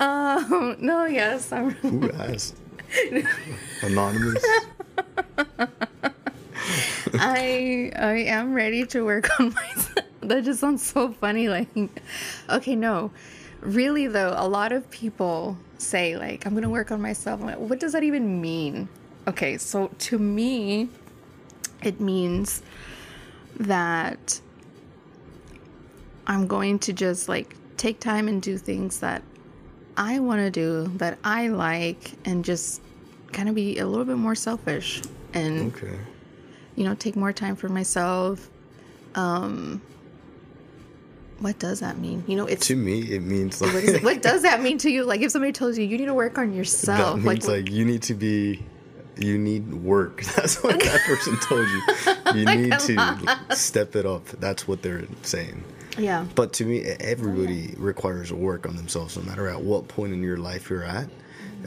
Um, 0.00 0.76
no, 0.78 1.04
yes, 1.04 1.52
I'm. 1.52 1.70
Who 1.70 2.10
asked? 2.12 2.56
Anonymous? 3.82 4.44
I 7.14 7.92
I 7.96 8.24
am 8.28 8.54
ready 8.54 8.86
to 8.86 9.04
work 9.04 9.28
on 9.40 9.52
myself. 9.52 10.06
That 10.20 10.44
just 10.44 10.60
sounds 10.60 10.82
so 10.82 11.12
funny. 11.12 11.48
Like, 11.48 11.68
okay, 12.48 12.76
no, 12.76 13.10
really 13.60 14.06
though, 14.06 14.34
a 14.36 14.48
lot 14.48 14.72
of 14.72 14.88
people 14.90 15.58
say 15.78 16.16
like, 16.16 16.46
"I'm 16.46 16.54
gonna 16.54 16.70
work 16.70 16.90
on 16.90 17.02
myself." 17.02 17.40
Like, 17.40 17.58
what 17.58 17.80
does 17.80 17.92
that 17.92 18.02
even 18.02 18.40
mean? 18.40 18.88
Okay, 19.26 19.56
so 19.58 19.88
to 20.00 20.18
me, 20.18 20.88
it 21.82 22.00
means 22.00 22.62
that 23.58 24.40
I'm 26.26 26.46
going 26.46 26.78
to 26.80 26.92
just 26.92 27.28
like 27.28 27.54
take 27.76 28.00
time 28.00 28.28
and 28.28 28.40
do 28.42 28.56
things 28.58 29.00
that 29.00 29.22
I 29.96 30.18
want 30.20 30.40
to 30.40 30.50
do, 30.50 30.88
that 30.96 31.18
I 31.22 31.48
like, 31.48 32.12
and 32.24 32.44
just 32.44 32.80
kind 33.32 33.48
of 33.48 33.54
be 33.54 33.78
a 33.78 33.86
little 33.86 34.04
bit 34.04 34.16
more 34.16 34.34
selfish 34.34 35.02
and 35.34 35.74
Okay. 35.74 35.96
you 36.76 36.84
know, 36.84 36.94
take 36.94 37.16
more 37.16 37.32
time 37.32 37.56
for 37.56 37.68
myself. 37.68 38.48
Um, 39.14 39.80
what 41.38 41.58
does 41.58 41.80
that 41.80 41.98
mean? 41.98 42.24
You 42.26 42.36
know, 42.36 42.46
it's 42.46 42.66
To 42.68 42.76
me, 42.76 43.00
it 43.02 43.20
means 43.22 43.60
like. 43.60 43.74
what, 43.74 43.84
is 43.84 44.02
what 44.02 44.22
does 44.22 44.42
that 44.42 44.62
mean 44.62 44.78
to 44.78 44.90
you? 44.90 45.04
Like, 45.04 45.20
if 45.22 45.30
somebody 45.32 45.52
tells 45.52 45.76
you 45.76 45.84
you 45.84 45.98
need 45.98 46.06
to 46.06 46.14
work 46.14 46.38
on 46.38 46.52
yourself, 46.54 47.20
that 47.22 47.28
means 47.28 47.46
like, 47.48 47.70
you 47.70 47.84
need 47.84 48.02
to 48.02 48.14
be. 48.14 48.64
You 49.18 49.38
need 49.38 49.72
work. 49.74 50.22
That's 50.36 50.62
what 50.62 50.80
that 50.80 51.00
person 51.06 51.38
told 51.40 51.68
you. 51.68 51.82
You 52.34 52.46
need 52.46 52.72
to 52.78 53.38
step 53.54 53.94
it 53.94 54.06
up. 54.06 54.26
That's 54.40 54.66
what 54.66 54.80
they're 54.80 55.04
saying. 55.22 55.62
yeah, 55.98 56.24
But 56.34 56.54
to 56.54 56.64
me, 56.64 56.80
everybody 56.82 57.74
requires 57.76 58.32
work 58.32 58.66
on 58.66 58.74
themselves, 58.76 59.18
no 59.18 59.22
matter 59.24 59.48
at 59.48 59.60
what 59.60 59.86
point 59.88 60.14
in 60.14 60.22
your 60.22 60.38
life 60.38 60.70
you're 60.70 60.82
at. 60.82 61.08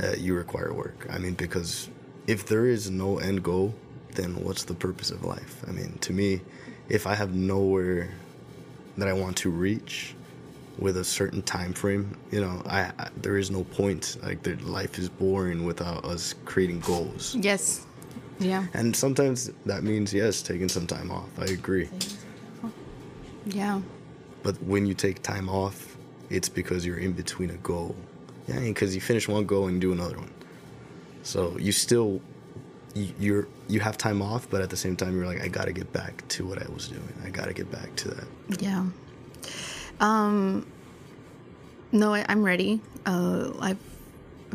Uh, 0.01 0.13
you 0.17 0.33
require 0.33 0.73
work. 0.73 1.05
I 1.11 1.19
mean, 1.19 1.35
because 1.35 1.87
if 2.25 2.47
there 2.47 2.65
is 2.65 2.89
no 2.89 3.19
end 3.19 3.43
goal, 3.43 3.75
then 4.15 4.35
what's 4.43 4.63
the 4.63 4.73
purpose 4.73 5.11
of 5.11 5.23
life? 5.23 5.63
I 5.67 5.71
mean, 5.71 5.99
to 6.01 6.13
me, 6.13 6.41
if 6.89 7.05
I 7.05 7.13
have 7.13 7.35
nowhere 7.35 8.09
that 8.97 9.07
I 9.07 9.13
want 9.13 9.37
to 9.37 9.51
reach 9.51 10.14
with 10.77 10.97
a 10.97 11.03
certain 11.03 11.41
time 11.41 11.73
frame, 11.73 12.17
you 12.31 12.41
know, 12.41 12.61
I, 12.65 12.91
I 12.99 13.09
there 13.21 13.37
is 13.37 13.49
no 13.51 13.63
point. 13.63 14.17
Like, 14.23 14.43
the, 14.43 14.55
life 14.57 14.97
is 14.99 15.07
boring 15.09 15.65
without 15.65 16.03
us 16.05 16.35
creating 16.45 16.81
goals. 16.81 17.35
yes, 17.39 17.85
yeah, 18.39 18.65
And 18.73 18.93
sometimes 18.95 19.49
that 19.65 19.83
means 19.83 20.13
yes, 20.13 20.41
taking 20.41 20.67
some 20.69 20.85
time 20.87 21.09
off. 21.11 21.29
I 21.39 21.45
agree. 21.45 21.89
yeah, 23.45 23.81
But 24.43 24.61
when 24.63 24.85
you 24.85 24.93
take 24.93 25.21
time 25.21 25.49
off, 25.49 25.97
it's 26.29 26.49
because 26.49 26.85
you're 26.85 26.97
in 26.97 27.13
between 27.13 27.51
a 27.51 27.57
goal. 27.57 27.95
Yeah, 28.47 28.59
because 28.59 28.93
you 28.95 29.01
finish 29.01 29.27
one 29.27 29.45
goal 29.45 29.67
and 29.67 29.79
do 29.79 29.91
another 29.91 30.17
one. 30.17 30.31
So 31.23 31.57
you 31.57 31.71
still 31.71 32.21
you- 32.93 33.13
you're 33.19 33.47
you 33.67 33.79
have 33.79 33.97
time 33.97 34.21
off, 34.21 34.47
but 34.49 34.61
at 34.61 34.69
the 34.69 34.77
same 34.77 34.95
time 34.95 35.15
you're 35.15 35.25
like, 35.25 35.41
I 35.41 35.47
gotta 35.47 35.73
get 35.73 35.91
back 35.91 36.27
to 36.29 36.45
what 36.45 36.61
I 36.61 36.67
was 36.71 36.87
doing. 36.87 37.13
I 37.25 37.29
gotta 37.29 37.53
get 37.53 37.69
back 37.71 37.95
to 37.97 38.09
that. 38.09 38.27
yeah. 38.61 38.85
Um, 39.99 40.65
no, 41.91 42.13
I, 42.13 42.25
I'm 42.27 42.43
ready. 42.43 42.81
Uh, 43.05 43.51
I've 43.59 43.77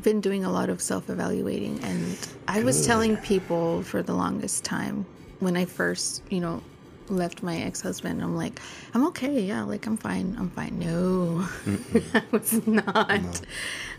been 0.03 0.21
doing 0.21 0.45
a 0.45 0.51
lot 0.53 0.69
of 0.69 0.81
self-evaluating, 0.81 1.81
and 1.83 2.29
I 2.49 2.63
was 2.63 2.79
Good. 2.81 2.87
telling 2.87 3.17
people 3.19 3.83
for 3.83 4.03
the 4.03 4.15
longest 4.15 4.65
time 4.65 5.07
when 5.41 5.57
I 5.57 5.65
first, 5.65 6.23
you 6.31 6.41
know, 6.41 6.63
left 7.09 7.43
my 7.43 7.57
ex-husband. 7.63 8.23
I'm 8.23 8.37
like, 8.37 8.61
I'm 8.95 9.07
okay. 9.09 9.41
Yeah, 9.43 9.63
like 9.63 9.87
I'm 9.87 9.97
fine. 9.97 10.37
I'm 10.39 10.51
fine. 10.51 10.79
No, 10.79 11.47
I 12.15 12.23
was 12.31 12.67
not. 12.67 13.41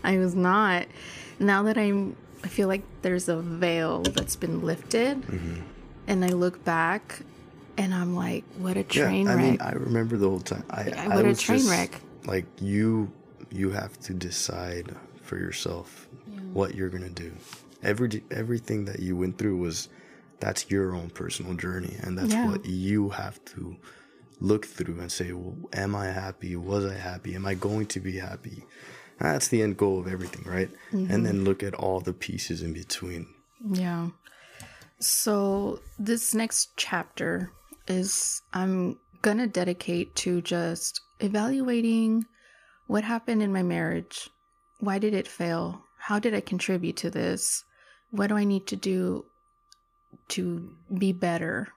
I 0.04 0.18
was 0.18 0.34
not. 0.34 0.86
Now 1.38 1.64
that 1.64 1.76
I'm, 1.76 2.16
I 2.44 2.48
feel 2.48 2.68
like 2.68 2.82
there's 3.02 3.28
a 3.28 3.36
veil 3.36 4.02
that's 4.02 4.36
been 4.36 4.62
lifted, 4.62 5.22
Mm-hmm. 5.22 5.60
and 6.06 6.24
I 6.24 6.28
look 6.28 6.64
back, 6.64 7.20
and 7.76 7.94
I'm 7.94 8.14
like, 8.14 8.44
what 8.58 8.76
a 8.76 8.82
train 8.84 9.26
yeah, 9.26 9.32
I 9.32 9.34
wreck. 9.36 9.44
mean, 9.44 9.60
I 9.60 9.72
remember 9.72 10.16
the 10.16 10.28
whole 10.28 10.40
time. 10.40 10.64
I, 10.70 10.88
Yeah, 10.88 11.02
I 11.04 11.14
what 11.16 11.24
a 11.24 11.28
was 11.28 11.40
train 11.40 11.58
just, 11.58 11.70
wreck. 11.70 12.00
Like 12.26 12.46
you, 12.60 13.10
you 13.50 13.70
have 13.70 13.98
to 14.00 14.14
decide 14.14 14.94
for 15.22 15.36
yourself 15.38 16.08
what 16.52 16.74
you're 16.74 16.90
gonna 16.90 17.08
do. 17.10 17.32
Every 17.82 18.22
everything 18.30 18.84
that 18.84 19.00
you 19.00 19.16
went 19.16 19.38
through 19.38 19.56
was 19.56 19.88
that's 20.40 20.70
your 20.70 20.94
own 20.94 21.10
personal 21.10 21.54
journey, 21.54 21.96
and 22.02 22.16
that's 22.18 22.32
Yeah. 22.32 22.46
what 22.50 22.64
you 22.66 23.08
have 23.10 23.42
to 23.46 23.76
look 24.40 24.66
through 24.66 25.00
and 25.00 25.10
say, 25.10 25.32
well, 25.32 25.56
"Am 25.72 25.94
I 25.94 26.06
happy? 26.08 26.54
Was 26.56 26.84
I 26.84 26.94
happy? 26.96 27.34
Am 27.34 27.46
I 27.46 27.54
going 27.54 27.86
to 27.86 28.00
be 28.00 28.18
happy?" 28.18 28.64
That's 29.18 29.48
the 29.48 29.62
end 29.62 29.76
goal 29.76 29.98
of 30.00 30.08
everything, 30.08 30.44
right? 30.50 30.70
Mm-hmm. 30.92 31.12
And 31.12 31.24
then 31.26 31.44
look 31.44 31.62
at 31.62 31.74
all 31.74 32.00
the 32.00 32.12
pieces 32.12 32.60
in 32.62 32.72
between. 32.72 33.26
Yeah. 33.70 34.08
So 34.98 35.80
this 35.98 36.34
next 36.34 36.76
chapter 36.76 37.50
is 37.96 38.42
I'm 38.52 38.98
gonna 39.22 39.46
dedicate 39.46 40.14
to 40.16 40.40
just 40.42 41.00
evaluating 41.20 42.24
what 42.86 43.04
happened 43.04 43.42
in 43.42 43.52
my 43.52 43.62
marriage. 43.62 44.28
Why 44.80 44.98
did 44.98 45.14
it 45.14 45.28
fail? 45.28 45.84
How 45.98 46.18
did 46.18 46.34
I 46.34 46.40
contribute 46.40 46.96
to 46.98 47.10
this? 47.10 47.64
What 48.10 48.26
do 48.28 48.36
I 48.36 48.44
need 48.44 48.66
to 48.68 48.76
do 48.76 49.24
to 50.28 50.70
be 50.98 51.12
better 51.12 51.68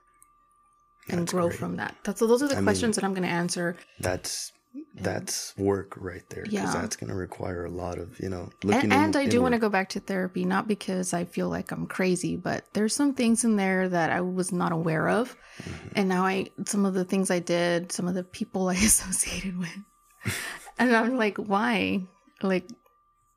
and 1.08 1.20
That's 1.20 1.32
grow 1.32 1.48
great. 1.48 1.58
from 1.58 1.76
that? 1.76 1.94
That's 2.04 2.20
those 2.20 2.42
are 2.42 2.48
the 2.48 2.54
I 2.54 2.58
mean- 2.58 2.64
questions 2.64 2.96
that 2.96 3.04
I'm 3.04 3.14
gonna 3.14 3.28
answer. 3.28 3.76
That's 4.00 4.52
that's 4.94 5.54
work 5.58 5.94
right 5.96 6.22
there 6.30 6.42
because 6.44 6.54
Yeah. 6.74 6.80
that's 6.80 6.96
going 6.96 7.10
to 7.10 7.14
require 7.16 7.64
a 7.66 7.70
lot 7.70 7.98
of 7.98 8.18
you 8.20 8.28
know 8.28 8.50
And, 8.62 8.92
and 8.92 9.14
in- 9.14 9.20
I 9.22 9.26
do 9.26 9.42
want 9.42 9.52
to 9.52 9.58
go 9.58 9.68
back 9.68 9.88
to 9.90 10.00
therapy, 10.00 10.44
not 10.44 10.66
because 10.68 11.12
I 11.12 11.24
feel 11.24 11.48
like 11.48 11.70
I'm 11.70 11.86
crazy, 11.86 12.36
but 12.36 12.64
there's 12.72 12.94
some 12.94 13.14
things 13.14 13.44
in 13.44 13.56
there 13.56 13.88
that 13.88 14.10
I 14.10 14.20
was 14.20 14.52
not 14.52 14.72
aware 14.72 15.08
of. 15.08 15.36
Mm-hmm. 15.62 15.88
And 15.96 16.08
now 16.08 16.24
I, 16.26 16.46
some 16.66 16.84
of 16.86 16.94
the 16.94 17.04
things 17.04 17.30
I 17.30 17.38
did, 17.40 17.92
some 17.92 18.08
of 18.08 18.14
the 18.14 18.24
people 18.24 18.68
I 18.74 18.74
associated 18.74 19.58
with. 19.58 19.76
and 20.78 20.94
I'm 20.96 21.16
like, 21.16 21.36
why? 21.38 22.02
Like, 22.42 22.68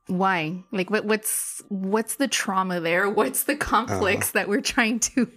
why? 0.07 0.63
Like, 0.71 0.89
what, 0.89 1.05
what's, 1.05 1.61
what's 1.69 2.15
the 2.15 2.27
trauma 2.27 2.79
there? 2.79 3.09
What's 3.09 3.43
the 3.43 3.55
conflicts 3.55 4.31
that 4.31 4.49
we're 4.49 4.61
trying 4.61 4.99
to, 5.01 5.27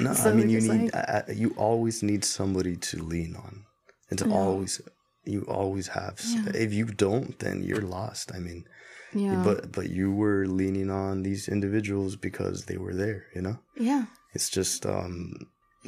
No, 0.00 0.12
So 0.14 0.30
I 0.30 0.32
mean 0.34 0.48
you 0.50 0.60
need 0.60 0.92
like- 0.92 0.94
I, 0.94 1.24
you 1.32 1.54
always 1.56 2.02
need 2.02 2.24
somebody 2.24 2.76
to 2.76 3.02
lean 3.02 3.36
on, 3.36 3.64
and 4.10 4.18
to 4.18 4.28
Yeah. 4.28 4.34
always 4.34 4.80
you 5.26 5.42
always 5.42 5.88
have. 5.88 6.20
Yeah. 6.24 6.52
If 6.54 6.72
you 6.72 6.86
don't, 6.86 7.38
then 7.38 7.62
you're 7.62 7.82
lost. 7.82 8.32
I 8.34 8.38
mean, 8.38 8.64
yeah, 9.12 9.42
but 9.44 9.72
but 9.72 9.90
you 9.90 10.12
were 10.12 10.46
leaning 10.46 10.90
on 10.90 11.22
these 11.22 11.48
individuals 11.48 12.16
because 12.16 12.64
they 12.64 12.76
were 12.76 12.94
there. 12.94 13.26
You 13.34 13.42
know, 13.42 13.58
yeah, 13.76 14.06
it's 14.32 14.50
just 14.50 14.86
um 14.86 15.32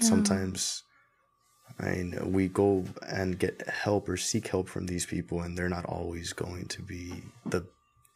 sometimes. 0.00 0.82
I 1.80 1.90
mean, 1.90 2.32
we 2.32 2.48
go 2.48 2.84
and 3.06 3.38
get 3.38 3.68
help 3.68 4.08
or 4.08 4.16
seek 4.16 4.48
help 4.48 4.68
from 4.68 4.86
these 4.86 5.06
people, 5.06 5.42
and 5.42 5.56
they're 5.56 5.68
not 5.68 5.84
always 5.84 6.32
going 6.32 6.66
to 6.68 6.82
be 6.82 7.22
the 7.46 7.66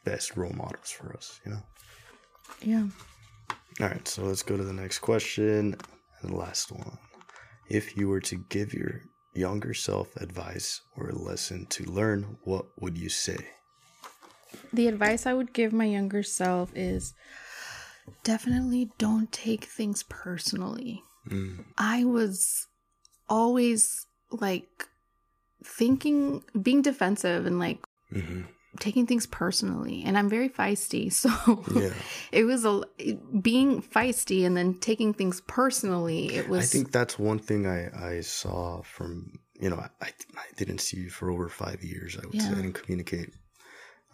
best 0.05 0.37
role 0.37 0.53
models 0.53 0.91
for 0.91 1.13
us. 1.15 1.41
You 1.45 1.53
know. 1.53 1.63
yeah. 2.61 2.87
All 3.81 3.89
right, 3.89 4.07
so 4.07 4.25
let's 4.25 4.43
go 4.43 4.57
to 4.57 4.65
the 4.65 4.73
next 4.73 4.99
question 4.99 5.77
and 6.21 6.33
the 6.33 6.37
last 6.37 6.73
one. 6.73 6.99
If 7.69 7.97
you 7.97 8.09
were 8.09 8.21
to 8.21 8.37
give 8.49 8.75
your 8.75 9.03
younger 9.35 9.75
self 9.75 10.14
advice 10.16 10.81
or 10.97 11.09
a 11.09 11.14
lesson 11.14 11.66
to 11.66 11.85
learn, 11.85 12.38
what 12.45 12.66
would 12.81 12.97
you 12.99 13.09
say? 13.09 13.38
the 14.73 14.88
advice 14.88 15.27
I 15.27 15.35
would 15.35 15.53
give 15.53 15.73
my 15.73 15.85
younger 15.85 16.23
self 16.23 16.73
is 16.75 17.14
definitely 18.23 18.90
don't 18.99 19.31
take 19.31 19.64
things 19.64 20.03
personally. 20.05 21.03
I 21.79 22.05
was 22.05 22.66
always 23.29 24.07
like 24.31 24.88
thinking, 25.64 26.42
being 26.61 26.83
defensive 26.83 27.47
and 27.47 27.59
like 27.59 27.79
hmm 28.11 28.42
taking 28.81 29.07
things 29.07 29.27
personally. 29.27 30.03
And 30.05 30.17
I'm 30.19 30.29
very 30.29 30.49
feisty. 30.49 31.13
So 31.23 31.31
Yeah. 31.75 31.93
it 32.33 32.45
was 32.45 32.65
a 32.65 32.83
being 33.41 33.83
feisty 33.83 34.45
and 34.47 34.57
then 34.57 34.75
taking 34.75 35.13
things 35.15 35.41
personally. 35.47 36.35
It 36.35 36.49
was, 36.49 36.61
I 36.61 36.67
think 36.67 36.93
that's 36.93 37.19
one 37.19 37.39
thing 37.39 37.67
I, 37.67 37.91
I 38.17 38.21
saw 38.21 38.83
from 38.83 39.39
you 39.61 39.71
know 39.71 39.77
I, 39.77 40.07
I 40.07 40.45
didn't 40.57 40.81
see 40.81 40.99
you 40.99 41.11
for 41.11 41.31
over 41.31 41.49
five 41.49 41.83
years. 41.85 42.17
I 42.21 42.27
would 42.27 42.41
say 42.41 42.49
I 42.51 42.55
didn't 42.55 42.73
communicate. 42.75 43.31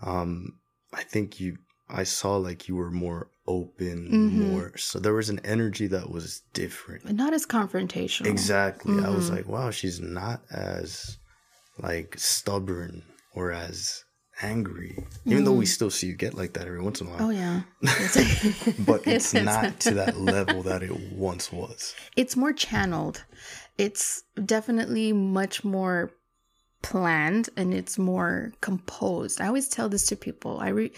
Um, 0.03 0.59
I 0.93 1.03
think 1.03 1.41
you 1.41 1.59
I 1.89 2.05
saw 2.05 2.37
like 2.37 2.69
you 2.69 2.77
were 2.77 2.91
more 2.91 3.31
open, 3.47 4.09
Mhm. 4.11 4.33
more 4.33 4.77
so 4.77 4.99
there 4.99 5.15
was 5.15 5.31
an 5.31 5.41
energy 5.45 5.87
that 5.87 6.11
was 6.11 6.43
different. 6.53 7.05
But 7.05 7.15
not 7.15 7.33
as 7.33 7.47
confrontational. 7.47 8.27
Exactly. 8.27 8.99
I 8.99 9.09
was 9.11 9.31
Mhm. 9.31 9.37
like, 9.37 9.49
wow, 9.49 9.71
she's 9.71 10.01
not 10.01 10.43
as 10.51 11.17
like 11.79 12.15
stubborn 12.19 13.05
or 13.35 13.53
as 13.53 14.05
angry, 14.43 15.05
even 15.25 15.45
though 15.45 15.53
we 15.53 15.65
mm. 15.65 15.69
still 15.69 15.91
see 15.91 16.07
you 16.07 16.15
get 16.15 16.35
like 16.35 16.53
that 16.55 16.67
every 16.67 16.81
once 16.81 17.01
in 17.01 17.07
a 17.07 17.11
while. 17.11 17.23
Oh, 17.23 17.31
yeah. 17.31 17.63
but 18.79 19.07
it's 19.07 19.35
not 19.35 19.81
to 19.81 19.95
that 19.95 20.19
level 20.19 20.63
that 20.63 20.83
it 20.83 21.13
once 21.13 21.53
was. 21.53 21.95
it's 22.17 22.37
more 22.37 22.53
channeled. 22.53 23.25
It's 23.77 24.25
definitely 24.45 25.13
much 25.13 25.65
more 25.65 26.11
planned 26.83 27.49
and 27.57 27.75
it's 27.75 27.99
more 27.99 28.53
composed. 28.61 29.41
I 29.41 29.47
always 29.47 29.69
tell 29.69 29.89
this 29.89 30.07
to 30.07 30.17
people. 30.17 30.59
I 30.61 30.69
re- 30.69 30.93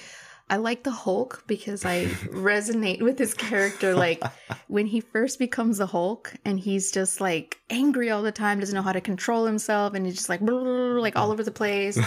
I 0.50 0.56
like 0.56 0.82
the 0.82 0.90
Hulk 0.90 1.44
because 1.46 1.84
I 1.84 2.04
resonate 2.26 3.00
with 3.00 3.18
his 3.18 3.32
character. 3.32 3.94
Like 3.94 4.22
when 4.68 4.86
he 4.86 5.00
first 5.00 5.38
becomes 5.38 5.78
the 5.78 5.86
Hulk 5.86 6.34
and 6.44 6.58
he's 6.58 6.90
just 6.90 7.20
like 7.20 7.58
angry 7.70 8.10
all 8.10 8.22
the 8.22 8.32
time, 8.32 8.60
doesn't 8.60 8.74
know 8.74 8.82
how 8.82 8.92
to 8.92 9.00
control 9.00 9.46
himself, 9.46 9.94
and 9.94 10.04
he's 10.04 10.16
just 10.16 10.28
like 10.28 10.40
like 10.42 11.16
all 11.16 11.30
over 11.30 11.44
the 11.44 11.50
place. 11.50 11.98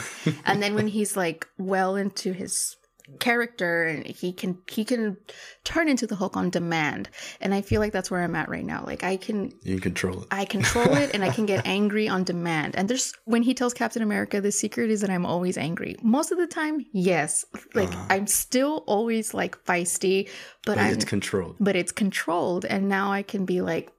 and 0.45 0.61
then 0.61 0.75
when 0.75 0.87
he's 0.87 1.17
like 1.17 1.47
well 1.57 1.95
into 1.95 2.33
his 2.33 2.75
character 3.19 3.83
and 3.83 4.05
he 4.05 4.31
can 4.33 4.57
he 4.71 4.85
can 4.85 5.17
turn 5.63 5.87
into 5.89 6.07
the 6.07 6.15
Hulk 6.15 6.37
on 6.37 6.49
demand. 6.49 7.09
And 7.41 7.53
I 7.53 7.61
feel 7.61 7.79
like 7.81 7.91
that's 7.93 8.09
where 8.09 8.21
I'm 8.23 8.35
at 8.35 8.49
right 8.49 8.65
now. 8.65 8.83
Like 8.85 9.03
I 9.03 9.17
can 9.17 9.51
You 9.63 9.75
can 9.75 9.81
control 9.81 10.21
it. 10.21 10.27
I 10.31 10.45
control 10.45 10.93
it 10.95 11.11
and 11.13 11.23
I 11.23 11.29
can 11.29 11.45
get 11.45 11.65
angry 11.79 12.07
on 12.07 12.23
demand. 12.23 12.75
And 12.75 12.89
there's 12.89 13.13
when 13.25 13.43
he 13.43 13.53
tells 13.53 13.73
Captain 13.73 14.01
America 14.01 14.39
the 14.41 14.51
secret 14.51 14.89
is 14.89 15.01
that 15.01 15.09
I'm 15.09 15.25
always 15.25 15.57
angry. 15.57 15.95
Most 16.01 16.31
of 16.31 16.37
the 16.37 16.47
time, 16.47 16.85
yes. 16.91 17.45
Like 17.73 17.89
I'm 18.09 18.27
still 18.27 18.83
always 18.87 19.33
like 19.33 19.63
feisty, 19.65 20.25
but, 20.65 20.75
But 20.75 20.77
I'm 20.79 20.93
it's 20.93 21.05
controlled. 21.05 21.57
but 21.59 21.75
it's 21.75 21.91
controlled 21.91 22.65
and 22.65 22.87
now 22.89 23.11
I 23.11 23.21
can 23.23 23.45
be 23.45 23.61
like 23.61 23.91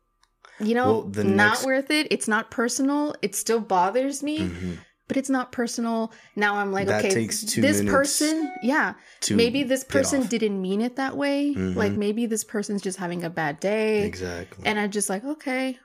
you 0.60 0.74
know, 0.74 1.10
Well, 1.12 1.24
not 1.24 1.48
next- 1.50 1.64
worth 1.66 1.90
it. 1.90 2.06
It's 2.12 2.28
not 2.28 2.50
personal. 2.52 3.14
It 3.22 3.34
still 3.34 3.58
bothers 3.58 4.22
me, 4.22 4.38
Mhm. 4.38 4.78
But 5.08 5.16
it's 5.16 5.30
not 5.30 5.52
personal. 5.52 6.12
Now 6.36 6.56
I'm 6.56 6.72
like, 6.72 6.86
That 6.86 7.04
okay, 7.04 7.14
this 7.26 7.82
person, 7.84 8.52
yeah, 8.62 8.94
maybe 9.30 9.62
this 9.62 9.84
person 9.84 10.26
didn't 10.26 10.60
mean 10.60 10.80
it 10.80 10.96
that 10.96 11.16
way. 11.16 11.54
Mhm. 11.54 11.76
Like 11.76 11.92
maybe 11.92 12.26
this 12.26 12.44
person's 12.44 12.82
just 12.82 12.98
having 12.98 13.24
a 13.24 13.30
bad 13.30 13.60
day. 13.60 14.04
Exactly. 14.04 14.64
And 14.66 14.78
I'm 14.78 14.90
just 14.90 15.08
like, 15.10 15.24
okay. 15.24 15.78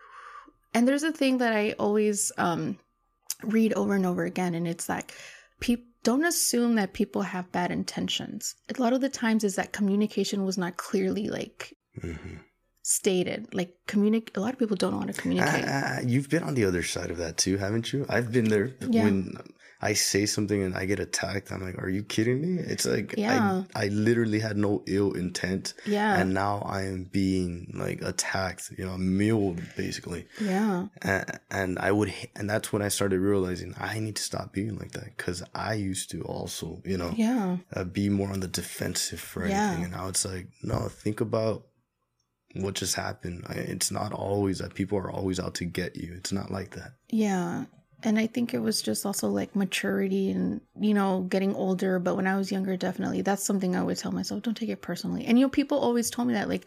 And 0.73 0.88
there's 0.88 1.03
a 1.03 1.12
thing 1.12 1.39
that 1.39 1.53
I 1.53 1.71
always 1.79 2.32
um, 2.38 2.77
read 3.43 3.73
over 3.73 3.95
and 3.95 4.05
over 4.05 4.23
again, 4.23 4.53
and 4.55 4.67
it's 4.67 4.88
like, 4.88 5.13
people 5.60 5.86
don't 6.03 6.23
assume 6.23 6.75
that 6.75 6.93
people 6.93 7.23
have 7.23 7.51
bad 7.51 7.71
intentions. 7.71 8.55
A 8.73 8.82
lot 8.82 8.93
of 8.93 9.01
the 9.01 9.10
times 9.10 9.43
is 9.43 9.55
that 9.55 9.73
communication 9.73 10.45
was 10.45 10.58
not 10.58 10.77
clearly 10.77 11.27
like 11.27 11.75
Mhm. 12.01 12.39
Stated. 12.81 13.53
Like 13.53 13.73
communicate. 13.87 14.37
A 14.37 14.39
lot 14.41 14.53
of 14.53 14.59
people 14.59 14.75
don't 14.77 14.91
know 14.93 14.99
how 14.99 15.05
to 15.05 15.13
communicate. 15.13 15.65
Uh, 15.65 15.97
you've 16.05 16.29
been 16.29 16.43
on 16.43 16.53
the 16.55 16.65
other 16.65 16.83
side 16.83 17.11
of 17.11 17.17
that 17.17 17.37
too, 17.37 17.57
haven't 17.57 17.93
you? 17.93 18.05
I've 18.09 18.31
been 18.31 18.49
there 18.49 18.73
Yeah. 18.89 19.03
when 19.05 19.37
I 19.81 19.93
say 19.93 20.25
something 20.25 20.61
and 20.61 20.75
I 20.75 20.83
get 20.83 20.99
attacked. 20.99 21.53
I'm 21.53 21.61
like, 21.61 21.77
"Are 21.81 21.87
you 21.87 22.03
kidding 22.03 22.41
me?" 22.41 22.61
It's 22.61 22.85
like 22.85 23.15
Yeah. 23.17 23.63
I 23.73 23.85
I 23.85 23.87
literally 23.87 24.39
had 24.39 24.57
no 24.57 24.83
ill 24.87 25.13
intent, 25.13 25.73
yeah, 25.85 26.19
and 26.19 26.33
now 26.33 26.59
I 26.65 26.81
am 26.83 27.05
being 27.05 27.71
like 27.73 28.01
attacked. 28.01 28.71
You 28.77 28.85
know, 28.87 28.97
milled 28.97 29.61
basically. 29.77 30.27
yeah, 30.41 30.87
and, 31.01 31.39
and 31.49 31.79
I 31.79 31.93
would, 31.93 32.13
and 32.35 32.49
that's 32.49 32.73
when 32.73 32.81
I 32.81 32.89
started 32.89 33.21
realizing 33.21 33.73
I 33.77 33.99
need 34.01 34.17
to 34.17 34.21
stop 34.23 34.51
being 34.51 34.77
like 34.77 34.91
that 34.91 35.15
because 35.15 35.43
I 35.55 35.75
used 35.75 36.11
to 36.11 36.23
also, 36.23 36.81
you 36.83 36.97
know, 36.97 37.13
yeah, 37.15 37.57
uh, 37.73 37.85
be 37.85 38.09
more 38.09 38.31
on 38.33 38.41
the 38.41 38.49
defensive 38.49 39.21
for 39.21 39.43
anything, 39.43 39.79
Yeah. 39.79 39.83
and 39.85 39.91
now 39.93 40.09
it's 40.09 40.25
like, 40.25 40.47
no, 40.61 40.89
think 40.89 41.21
about 41.21 41.67
what 42.55 42.75
just 42.75 42.95
happened. 42.95 43.45
It's 43.49 43.91
not 43.91 44.13
always 44.13 44.59
that 44.59 44.73
people 44.73 44.97
are 44.97 45.12
always 45.12 45.39
out 45.39 45.55
to 45.55 45.65
get 45.65 45.95
you. 45.95 46.13
It's 46.15 46.31
not 46.31 46.51
like 46.51 46.71
that. 46.75 46.93
yeah. 47.09 47.65
And 48.01 48.17
I 48.17 48.27
think 48.27 48.53
it 48.53 48.59
was 48.59 48.81
just 48.81 49.05
also 49.05 49.27
like 49.27 49.57
maturity 49.57 50.31
and, 50.31 50.62
you 50.79 50.93
know, 50.93 51.23
getting 51.23 51.53
older. 51.53 51.99
But 51.99 52.15
when 52.15 52.27
I 52.27 52.38
was 52.38 52.49
younger, 52.49 52.77
definitely 52.77 53.23
that's 53.23 53.43
something 53.45 53.75
I 53.75 53.83
would 53.83 53.97
tell 53.97 54.13
myself 54.13 54.41
don't 54.41 54.55
take 54.55 54.69
it 54.69 54.81
personally. 54.81 55.25
And, 55.25 55.38
you 55.38 55.45
know, 55.45 55.49
people 55.49 55.77
always 55.77 56.09
told 56.09 56.29
me 56.29 56.35
that, 56.35 56.47
like, 56.47 56.65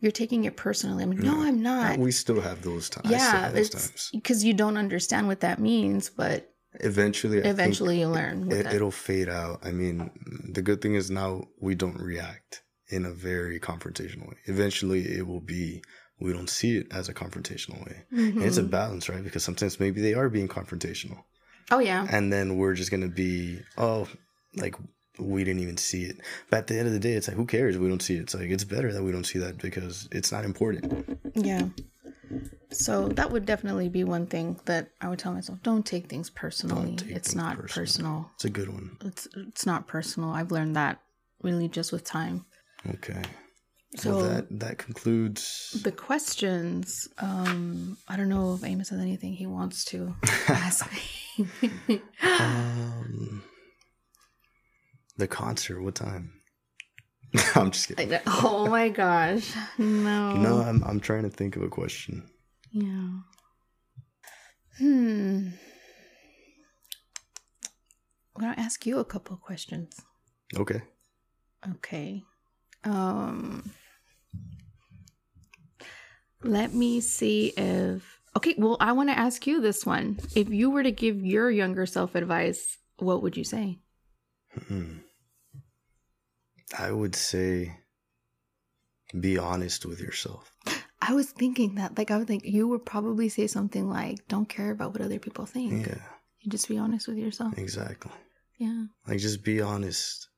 you're 0.00 0.12
taking 0.12 0.44
it 0.44 0.58
personally. 0.58 1.02
I'm 1.02 1.10
like, 1.10 1.20
no, 1.20 1.42
I'm 1.42 1.62
not. 1.62 1.98
we 1.98 2.12
still 2.12 2.38
have 2.38 2.60
those 2.60 2.90
times. 2.90 3.10
Yeah, 3.10 3.18
have 3.18 3.54
those 3.54 3.68
it's 3.68 3.88
times. 3.88 4.10
because 4.12 4.44
you 4.44 4.52
don't 4.52 4.76
understand 4.76 5.26
what 5.26 5.40
that 5.40 5.58
means, 5.58 6.10
but 6.10 6.50
Eventually, 6.80 7.38
I 7.38 7.42
think 7.42 7.52
eventually 7.54 8.00
you 8.00 8.08
learn. 8.08 8.50
It, 8.50 8.66
it'll 8.66 8.90
fade 8.90 9.28
out. 9.28 9.60
I 9.64 9.70
mean, 9.70 10.10
the 10.52 10.60
good 10.60 10.80
thing 10.82 10.96
is 10.96 11.10
now 11.10 11.44
we 11.60 11.74
don't 11.74 12.00
react 12.00 12.62
in 12.88 13.04
a 13.04 13.10
very 13.10 13.58
confrontational 13.60 14.28
way. 14.28 14.36
Eventually, 14.46 15.02
it 15.16 15.26
will 15.26 15.40
be 15.40 15.82
we 16.20 16.32
don't 16.32 16.50
see 16.50 16.76
it 16.76 16.86
as 16.92 17.08
a 17.08 17.14
confrontational 17.14 17.84
way. 17.84 18.04
And 18.10 18.42
it's 18.42 18.56
a 18.56 18.62
Mhm. 18.62 18.70
balance, 18.70 19.08
right? 19.08 19.22
Because 19.24 19.42
sometimes 19.42 19.80
maybe 19.80 20.00
they 20.00 20.14
are 20.14 20.28
being 20.28 20.48
confrontational, 20.48 21.24
Oh, 21.70 21.80
yeah. 21.80 22.06
and 22.10 22.32
then 22.32 22.56
we're 22.56 22.74
just 22.74 22.90
gonna 22.90 23.08
be 23.08 23.60
oh, 23.76 24.06
like 24.56 24.76
we 25.18 25.44
didn't 25.44 25.62
even 25.62 25.76
see 25.76 26.04
it. 26.04 26.18
But 26.50 26.58
at 26.58 26.66
the 26.66 26.76
end 26.78 26.86
of 26.88 26.92
the 26.92 26.98
day, 27.00 27.12
it's 27.14 27.28
like 27.28 27.36
who 27.36 27.46
cares? 27.46 27.78
We 27.78 27.88
don't 27.88 28.02
see 28.02 28.16
it. 28.16 28.22
It's 28.22 28.34
like 28.34 28.50
it's 28.50 28.64
better 28.64 28.92
that 28.92 29.02
we 29.02 29.12
don't 29.12 29.24
see 29.26 29.38
that 29.40 29.58
because 29.58 30.08
it's 30.12 30.30
not 30.32 30.44
important. 30.44 31.18
Yeah. 31.34 31.68
So 32.70 33.08
that 33.08 33.30
would 33.30 33.46
definitely 33.46 33.88
be 33.88 34.02
one 34.04 34.26
thing 34.26 34.58
that 34.64 34.90
I 35.00 35.08
would 35.08 35.18
tell 35.18 35.32
myself 35.32 35.62
don't 35.62 35.86
take 35.86 36.08
things 36.08 36.30
personally. 36.30 36.96
take 36.96 37.10
it's 37.10 37.28
things 37.28 37.36
not 37.36 37.56
personally. 37.56 37.86
personal. 37.86 38.30
It's 38.34 38.44
a 38.44 38.50
good 38.50 38.68
one. 38.68 38.96
It's 39.04 39.28
it's 39.36 39.66
not 39.66 39.86
personal. 39.86 40.30
I've 40.30 40.50
learned 40.50 40.74
that 40.76 41.00
really 41.42 41.68
just 41.68 41.92
with 41.92 42.04
time. 42.04 42.44
Okay. 42.90 43.22
So 43.96 44.16
well, 44.16 44.28
that 44.28 44.58
that 44.58 44.78
concludes. 44.78 45.80
the 45.84 45.92
questions, 45.92 47.08
um, 47.18 47.96
I 48.08 48.16
don't 48.16 48.28
know 48.28 48.54
if 48.54 48.64
Amos 48.64 48.88
has 48.88 49.00
anything 49.00 49.34
he 49.34 49.46
wants 49.46 49.84
to 49.86 50.14
ask 50.48 50.84
me. 50.92 52.02
Um, 52.22 53.44
the 55.16 55.28
concert. 55.28 55.80
What 55.80 55.94
time? 55.94 56.32
I'm 57.54 57.70
just 57.70 57.88
kidding. 57.88 58.18
oh 58.26 58.66
my 58.68 58.88
gosh. 58.88 59.52
No. 59.78 60.32
No, 60.34 60.60
I'm 60.60 60.82
I'm 60.84 60.98
trying 61.00 61.22
to 61.22 61.30
think 61.30 61.54
of 61.56 61.62
a 61.62 61.68
question. 61.68 62.28
Yeah. 62.72 63.10
Hmm. 64.78 65.48
I'm 68.36 68.40
gonna 68.40 68.54
ask 68.56 68.84
you 68.86 68.98
a 68.98 69.04
couple 69.04 69.34
of 69.34 69.40
questions. 69.40 70.00
Okay. 70.56 70.82
Okay. 71.76 72.24
Um 72.84 73.70
let 76.42 76.74
me 76.74 77.00
see 77.00 77.52
if 77.56 78.20
okay, 78.36 78.54
well 78.58 78.76
I 78.80 78.92
want 78.92 79.08
to 79.08 79.18
ask 79.18 79.46
you 79.46 79.60
this 79.60 79.86
one. 79.86 80.18
If 80.34 80.48
you 80.50 80.70
were 80.70 80.82
to 80.82 80.92
give 80.92 81.24
your 81.24 81.50
younger 81.50 81.86
self 81.86 82.14
advice, 82.14 82.78
what 82.98 83.22
would 83.22 83.36
you 83.36 83.44
say? 83.44 83.78
Hmm. 84.68 84.98
I 86.78 86.90
would 86.92 87.14
say 87.14 87.78
be 89.18 89.38
honest 89.38 89.86
with 89.86 90.00
yourself. 90.00 90.52
I 91.00 91.12
was 91.12 91.30
thinking 91.30 91.74
that 91.76 91.96
like 91.98 92.10
I 92.10 92.18
would 92.18 92.26
think 92.26 92.44
you 92.44 92.66
would 92.68 92.84
probably 92.86 93.28
say 93.28 93.46
something 93.46 93.88
like 93.88 94.26
don't 94.28 94.48
care 94.48 94.70
about 94.70 94.92
what 94.92 95.02
other 95.02 95.18
people 95.18 95.46
think. 95.46 95.86
Yeah, 95.86 95.98
You 96.40 96.50
just 96.50 96.68
be 96.68 96.78
honest 96.78 97.08
with 97.08 97.18
yourself. 97.18 97.56
exactly. 97.58 98.12
Yeah. 98.58 98.84
Like 99.06 99.18
just 99.18 99.44
be 99.44 99.60
honest 99.60 100.28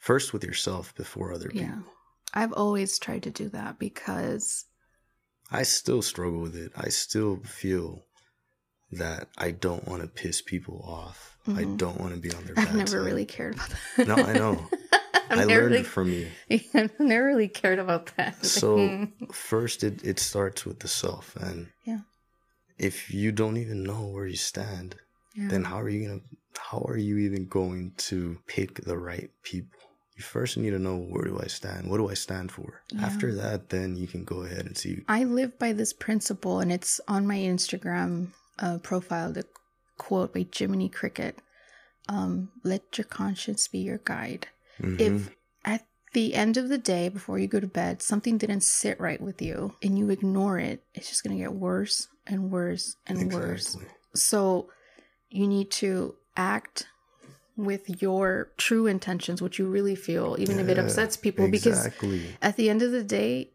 first 0.00 0.32
with 0.32 0.42
yourself 0.42 0.94
before 0.96 1.32
other 1.32 1.48
people. 1.48 1.66
Yeah. 1.66 1.78
I've 2.34 2.52
always 2.52 2.98
tried 2.98 3.22
to 3.24 3.30
do 3.30 3.48
that 3.50 3.78
because 3.78 4.64
I 5.50 5.62
still 5.62 6.02
struggle 6.02 6.40
with 6.40 6.56
it. 6.56 6.72
I 6.76 6.88
still 6.88 7.36
feel 7.44 8.04
that 8.92 9.28
I 9.38 9.52
don't 9.52 9.86
want 9.86 10.02
to 10.02 10.08
piss 10.08 10.42
people 10.42 10.84
off. 10.86 11.36
I 11.46 11.62
Mhm. 11.64 11.76
don't 11.78 12.00
want 12.00 12.14
to 12.14 12.20
be 12.20 12.32
on 12.32 12.44
their 12.44 12.58
I've 12.58 12.74
never 12.74 12.98
side. 12.98 13.06
really 13.06 13.24
cared 13.26 13.54
about 13.54 13.70
that. 13.96 14.06
No, 14.08 14.14
I 14.16 14.32
know. 14.32 14.68
I 15.30 15.44
learned 15.44 15.50
really, 15.50 15.78
it 15.78 15.86
from 15.86 16.12
you. 16.12 16.28
I've 16.74 16.98
never 16.98 17.26
really 17.26 17.48
cared 17.48 17.78
about 17.78 18.10
that. 18.16 18.44
So 18.44 19.06
first 19.32 19.84
it, 19.84 20.04
it 20.04 20.18
starts 20.18 20.64
with 20.66 20.80
the 20.80 20.88
self 20.88 21.36
and 21.36 21.68
Yeah. 21.84 22.00
if 22.78 23.12
you 23.12 23.30
don't 23.32 23.56
even 23.56 23.82
know 23.84 24.06
where 24.08 24.26
you 24.26 24.36
stand, 24.36 24.96
yeah. 25.34 25.48
then 25.48 25.64
how 25.64 25.80
are 25.80 25.88
you 25.88 26.08
gonna 26.08 26.20
how 26.58 26.84
are 26.88 26.96
you 26.96 27.18
even 27.18 27.46
going 27.46 27.92
to 28.10 28.38
pick 28.46 28.74
the 28.84 28.98
right 28.98 29.30
people? 29.42 29.78
You 30.20 30.24
first 30.24 30.58
need 30.58 30.72
to 30.72 30.78
know 30.78 30.98
where 30.98 31.24
do 31.24 31.40
I 31.42 31.46
stand? 31.46 31.88
What 31.88 31.96
do 31.96 32.10
I 32.10 32.12
stand 32.14 32.52
for? 32.52 32.82
Yeah. 32.92 33.06
After 33.06 33.34
that 33.36 33.70
then 33.70 33.96
you 33.96 34.06
can 34.06 34.24
go 34.24 34.42
ahead 34.42 34.66
and 34.66 34.76
see 34.76 35.00
I 35.08 35.24
live 35.24 35.58
by 35.58 35.72
this 35.72 35.94
principle 35.94 36.60
and 36.60 36.70
it's 36.70 37.00
on 37.08 37.26
my 37.26 37.38
Instagram. 37.38 38.32
uh, 38.58 38.76
profiled 38.82 39.38
a 39.38 39.44
quote 39.96 40.34
by 40.34 40.44
Jiminy 40.54 40.90
Cricket. 40.90 41.38
Um, 42.10 42.50
Let 42.62 42.98
your 42.98 43.06
conscience 43.06 43.66
be 43.68 43.78
your 43.78 43.96
guide. 44.04 44.48
Mhm. 44.78 45.00
If 45.00 45.30
at 45.64 45.86
the 46.12 46.34
end 46.34 46.58
of 46.58 46.68
the 46.68 46.76
day, 46.76 47.08
before 47.08 47.38
you 47.38 47.46
go 47.46 47.60
to 47.60 47.66
bed, 47.66 48.02
something 48.02 48.36
didn't 48.36 48.60
sit 48.60 49.00
right 49.00 49.22
with 49.22 49.40
you 49.40 49.74
and 49.82 49.98
you 49.98 50.10
ignore 50.10 50.58
it, 50.58 50.84
it's 50.92 51.08
just 51.08 51.24
going 51.24 51.34
to 51.34 51.42
get 51.42 51.54
worse 51.54 52.08
and 52.26 52.50
worse 52.50 52.96
and 53.06 53.32
worse. 53.32 53.78
So 54.14 54.68
you 55.30 55.46
need 55.48 55.70
to 55.80 56.16
act 56.36 56.86
with 57.64 58.02
your 58.02 58.50
true 58.56 58.86
intentions, 58.86 59.40
what 59.42 59.58
you 59.58 59.66
really 59.66 59.94
feel, 59.94 60.36
even 60.38 60.58
if 60.58 60.68
it 60.68 60.78
upsets 60.78 61.16
people, 61.16 61.48
because 61.48 61.88
at 62.42 62.56
the 62.56 62.70
end 62.70 62.82
of 62.82 62.92
the 62.92 63.04
day, 63.04 63.50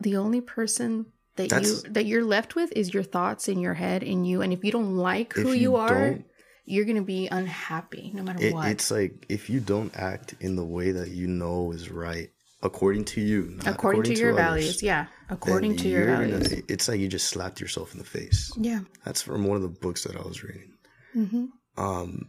the 0.00 0.16
only 0.16 0.40
person 0.40 1.06
that 1.36 1.48
That's- 1.50 1.82
you 1.84 1.90
that 1.92 2.06
you're 2.06 2.24
left 2.24 2.54
with 2.54 2.72
is 2.74 2.92
your 2.94 3.02
thoughts 3.02 3.48
in 3.48 3.58
your 3.58 3.74
head 3.74 4.02
and 4.02 4.26
you 4.26 4.42
and 4.42 4.52
if 4.52 4.64
you 4.64 4.72
don't 4.72 4.96
like 4.96 5.34
who 5.34 5.48
you, 5.52 5.54
you 5.54 5.76
are, 5.76 6.18
you're 6.64 6.84
going 6.84 6.96
to 6.96 7.02
be 7.02 7.28
unhappy 7.28 8.10
no 8.14 8.22
matter 8.22 8.42
It, 8.42 8.54
what. 8.54 8.68
it's 8.70 8.90
like 8.90 9.26
if 9.28 9.48
you 9.50 9.60
don't 9.60 9.94
act 9.96 10.34
in 10.40 10.56
the 10.56 10.64
way 10.64 10.92
that 10.92 11.08
you 11.10 11.26
know 11.26 11.72
is 11.72 11.90
right, 11.90 12.30
according 12.62 13.04
to 13.04 13.20
you, 13.20 13.52
not 13.56 13.66
according, 13.74 14.02
to 14.14 14.14
your 14.18 14.32
others, 14.32 14.44
values, 14.44 14.82
yeah. 14.82 15.06
According 15.28 15.76
to 15.78 15.88
your 15.88 16.06
values. 16.06 16.48
gonna- 16.48 16.62
it's 16.68 16.88
like 16.88 17.00
you 17.00 17.08
just 17.08 17.28
slapped 17.28 17.60
yourself 17.60 17.92
in 17.92 17.98
the 17.98 18.04
face. 18.04 18.50
yeah. 18.58 18.80
That's 19.04 19.22
from 19.22 19.44
one 19.44 19.56
of 19.56 19.62
the 19.62 19.68
books 19.68 20.04
that 20.04 20.16
I 20.16 20.22
was 20.22 20.42
reading. 20.42 20.72
Mhm. 21.14 21.48
Um, 21.76 22.28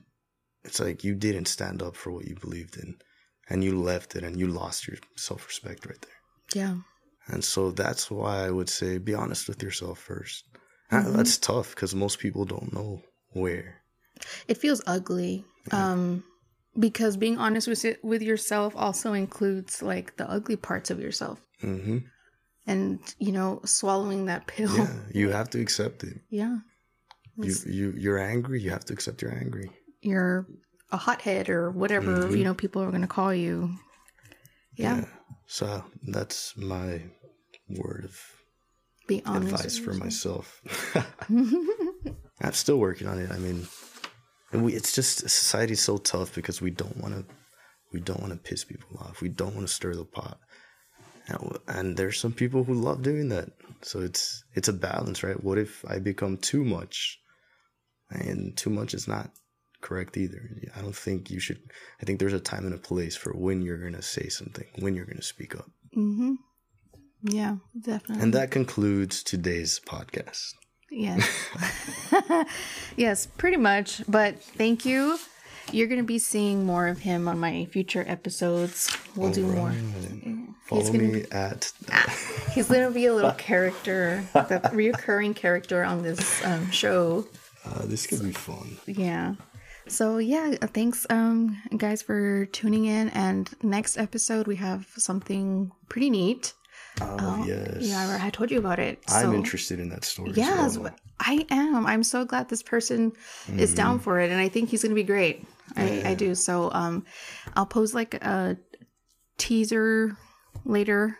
it's 0.67 0.79
like 0.79 1.03
you 1.03 1.15
didn't 1.15 1.47
stand 1.47 1.81
up 1.81 1.95
for 1.95 2.11
what 2.11 2.25
you 2.27 2.35
believed 2.35 2.77
in, 2.77 2.95
and 3.49 3.63
you 3.63 3.79
left 3.81 4.15
it, 4.15 4.23
and 4.23 4.39
you 4.39 4.47
lost 4.47 4.87
your 4.87 4.97
self 5.15 5.47
respect 5.47 5.85
right 5.85 6.01
there. 6.01 6.21
Yeah. 6.61 6.75
And 7.27 7.43
so 7.43 7.71
that's 7.71 8.09
why 8.09 8.45
I 8.45 8.51
would 8.51 8.69
say 8.69 8.97
be 8.99 9.13
honest 9.13 9.47
with 9.49 9.61
yourself 9.63 9.99
1st 9.99 10.43
Mhm. 10.91 11.15
That's 11.17 11.37
tough 11.37 11.75
because 11.75 11.93
most 11.93 12.19
people 12.19 12.45
don't 12.45 12.71
know 12.73 13.01
where. 13.33 13.81
It 14.47 14.57
feels 14.57 14.81
ugly. 14.87 15.45
Um 15.71 16.23
because 16.79 17.17
being 17.17 17.37
honest 17.37 17.67
with 17.67 17.83
it, 17.85 18.03
with 18.03 18.21
yourself 18.21 18.73
also 18.75 19.13
includes 19.13 19.81
like 19.81 20.15
the 20.17 20.29
ugly 20.29 20.55
parts 20.55 20.89
of 20.89 20.99
yourself. 20.99 21.41
hmm 21.59 21.99
And 22.65 22.99
you 23.19 23.31
know, 23.31 23.61
swallowing 23.65 24.25
that 24.27 24.47
pill. 24.47 24.75
Yeah, 24.77 24.93
you 25.13 25.29
have 25.31 25.49
to 25.49 25.59
accept 25.59 26.03
it. 26.03 26.17
Yeah. 26.29 26.59
You 27.37 27.53
you 27.65 27.93
you're 27.97 28.19
angry. 28.19 28.61
You 28.61 28.71
have 28.71 28.85
to 28.85 28.93
accept 28.93 29.21
you're 29.21 29.35
angry. 29.35 29.69
You're 30.01 30.47
a 30.91 30.97
hothead 30.97 31.49
or 31.49 31.69
whatever 31.71 32.27
Mhm. 32.27 32.37
you 32.37 32.43
know 32.43 32.53
people 32.53 32.81
are 32.81 32.89
going 32.91 33.01
to 33.01 33.07
call 33.07 33.33
you 33.33 33.71
yeah, 34.75 35.05
So 35.47 35.83
that's 36.03 36.55
my 36.55 37.01
word 37.67 38.05
of 38.05 38.19
be 39.07 39.23
honest 39.25 39.53
advice 39.53 39.77
for 39.79 39.93
myself. 39.93 40.61
I'm 41.29 42.53
still 42.53 42.77
working 42.77 43.07
on 43.07 43.17
it. 43.19 43.31
I 43.31 43.39
mean, 43.39 43.67
and 44.51 44.63
we 44.63 44.73
it's 44.73 44.93
just 44.93 45.19
society's 45.21 45.81
so 45.81 45.97
tough 45.97 46.35
because 46.35 46.61
we 46.61 46.69
don't 46.69 46.97
want 46.97 47.15
to 47.15 47.25
we 47.91 47.99
don't 48.01 48.19
want 48.21 48.33
to 48.33 48.39
piss 48.39 48.65
people 48.65 48.97
off. 48.99 49.21
We 49.21 49.29
don't 49.29 49.55
want 49.55 49.67
to 49.67 49.73
stir 49.73 49.95
the 49.95 50.05
pot. 50.05 50.37
And, 51.27 51.57
and 51.67 51.97
there's 51.97 52.19
some 52.19 52.33
people 52.33 52.63
who 52.63 52.73
love 52.75 53.01
doing 53.01 53.29
that. 53.29 53.49
So 53.81 54.01
it's 54.01 54.43
it's 54.53 54.67
a 54.67 54.73
balance, 54.73 55.23
right? 55.23 55.41
What 55.43 55.57
if 55.57 55.83
I 55.87 55.97
become 55.99 56.37
too 56.37 56.63
much? 56.63 57.19
And 58.11 58.55
too 58.55 58.69
much 58.69 58.93
is 58.93 59.07
not 59.07 59.31
correct 59.81 60.17
either. 60.17 60.41
I 60.75 60.81
don't 60.81 60.95
think 60.95 61.29
you 61.29 61.39
should 61.39 61.59
I 62.01 62.05
think 62.05 62.19
there's 62.19 62.33
a 62.33 62.39
time 62.39 62.65
and 62.65 62.73
a 62.73 62.77
place 62.79 63.15
for 63.15 63.31
when 63.33 63.61
you're 63.61 63.77
going 63.79 63.93
to 63.95 64.01
say 64.01 64.27
something, 64.29 64.65
when 64.79 64.95
you're 64.95 65.05
going 65.05 65.17
to 65.17 65.23
speak 65.23 65.55
up. 65.55 65.69
mm-hmm. 65.95 66.33
yeah 67.23 67.55
definitely 67.79 68.23
And 68.23 68.33
that 68.33 68.51
concludes 68.51 69.23
today's 69.23 69.79
podcast. 69.85 70.53
yes 70.91 71.23
yes 72.95 73.27
pretty 73.37 73.57
much 73.57 74.01
but 74.07 74.41
thank 74.41 74.85
you 74.85 75.17
you're 75.73 75.87
going 75.87 75.99
to 75.99 76.05
be 76.05 76.17
seeing 76.19 76.65
more 76.65 76.87
of 76.87 76.99
him 76.99 77.27
on 77.27 77.39
my 77.39 77.65
future 77.65 78.05
episodes 78.07 78.95
we'll 79.15 79.31
do 79.31 79.45
more 79.45 79.69
Alright. 79.69 80.47
Follow 80.67 80.83
gonna 80.85 80.99
me 80.99 81.25
at 81.31 81.71
he's 82.53 82.67
going 82.67 82.85
to 82.87 82.91
be 82.93 83.05
a 83.05 83.13
little 83.13 83.31
character 83.33 84.23
the 84.33 84.59
reoccurring 84.73 85.35
character 85.35 85.83
on 85.83 86.03
this 86.03 86.43
um, 86.45 86.69
show 86.71 87.27
uh, 87.65 87.85
this 87.85 88.07
could 88.07 88.23
be 88.23 88.31
fun. 88.31 88.77
yeah 88.85 89.35
so 89.87 90.17
yeah 90.17 90.51
thanks 90.73 91.05
um 91.09 91.57
guys 91.77 92.01
for 92.01 92.45
tuning 92.47 92.85
in 92.85 93.09
and 93.09 93.49
next 93.63 93.97
episode 93.97 94.47
we 94.47 94.55
have 94.55 94.87
something 94.97 95.71
pretty 95.89 96.09
neat 96.09 96.53
Oh, 96.99 97.43
yes. 97.47 97.77
yeah 97.81 98.17
i 98.21 98.29
told 98.31 98.49
you 98.49 98.57
about 98.57 98.79
it 98.79 98.99
I'm 99.09 99.25
so- 99.27 99.33
interested 99.33 99.79
in 99.79 99.89
that 99.89 100.03
story. 100.03 100.31
yes 100.33 100.77
well. 100.79 100.93
i 101.19 101.45
am 101.51 101.85
i'm 101.85 102.03
so 102.03 102.25
glad 102.25 102.49
this 102.49 102.63
person 102.63 103.11
is 103.55 103.69
Mm-hmm. 103.71 103.75
down 103.77 103.99
for 103.99 104.19
it 104.19 104.31
and 104.31 104.39
i 104.41 104.49
think 104.49 104.69
he's 104.69 104.81
gonna 104.81 104.95
be 104.95 105.03
great 105.03 105.45
I, 105.75 106.01
I 106.05 106.13
do 106.15 106.33
so 106.33 106.71
um 106.73 107.05
i'll 107.55 107.65
post 107.67 107.93
like 107.93 108.15
a 108.15 108.57
teaser 109.37 110.17
later 110.65 111.19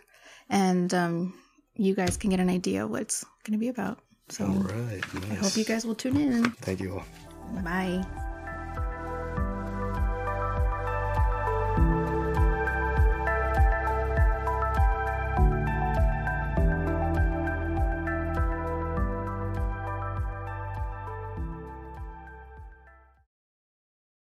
and 0.50 0.92
um 0.94 1.34
you 1.74 1.94
guys 1.94 2.16
can 2.16 2.30
get 2.30 2.40
an 2.40 2.50
idea 2.50 2.86
what 2.86 3.02
it's 3.02 3.24
gonna 3.44 3.58
be 3.58 3.68
about 3.68 4.00
so 4.30 4.46
All 4.46 4.52
right. 4.54 5.14
Nice. 5.14 5.30
i 5.30 5.34
hope 5.34 5.56
you 5.56 5.64
guys 5.64 5.86
will 5.86 5.94
tune 5.94 6.16
in 6.16 6.50
Thank 6.66 6.80
you 6.80 6.94
all. 6.94 7.04
bye 7.62 8.02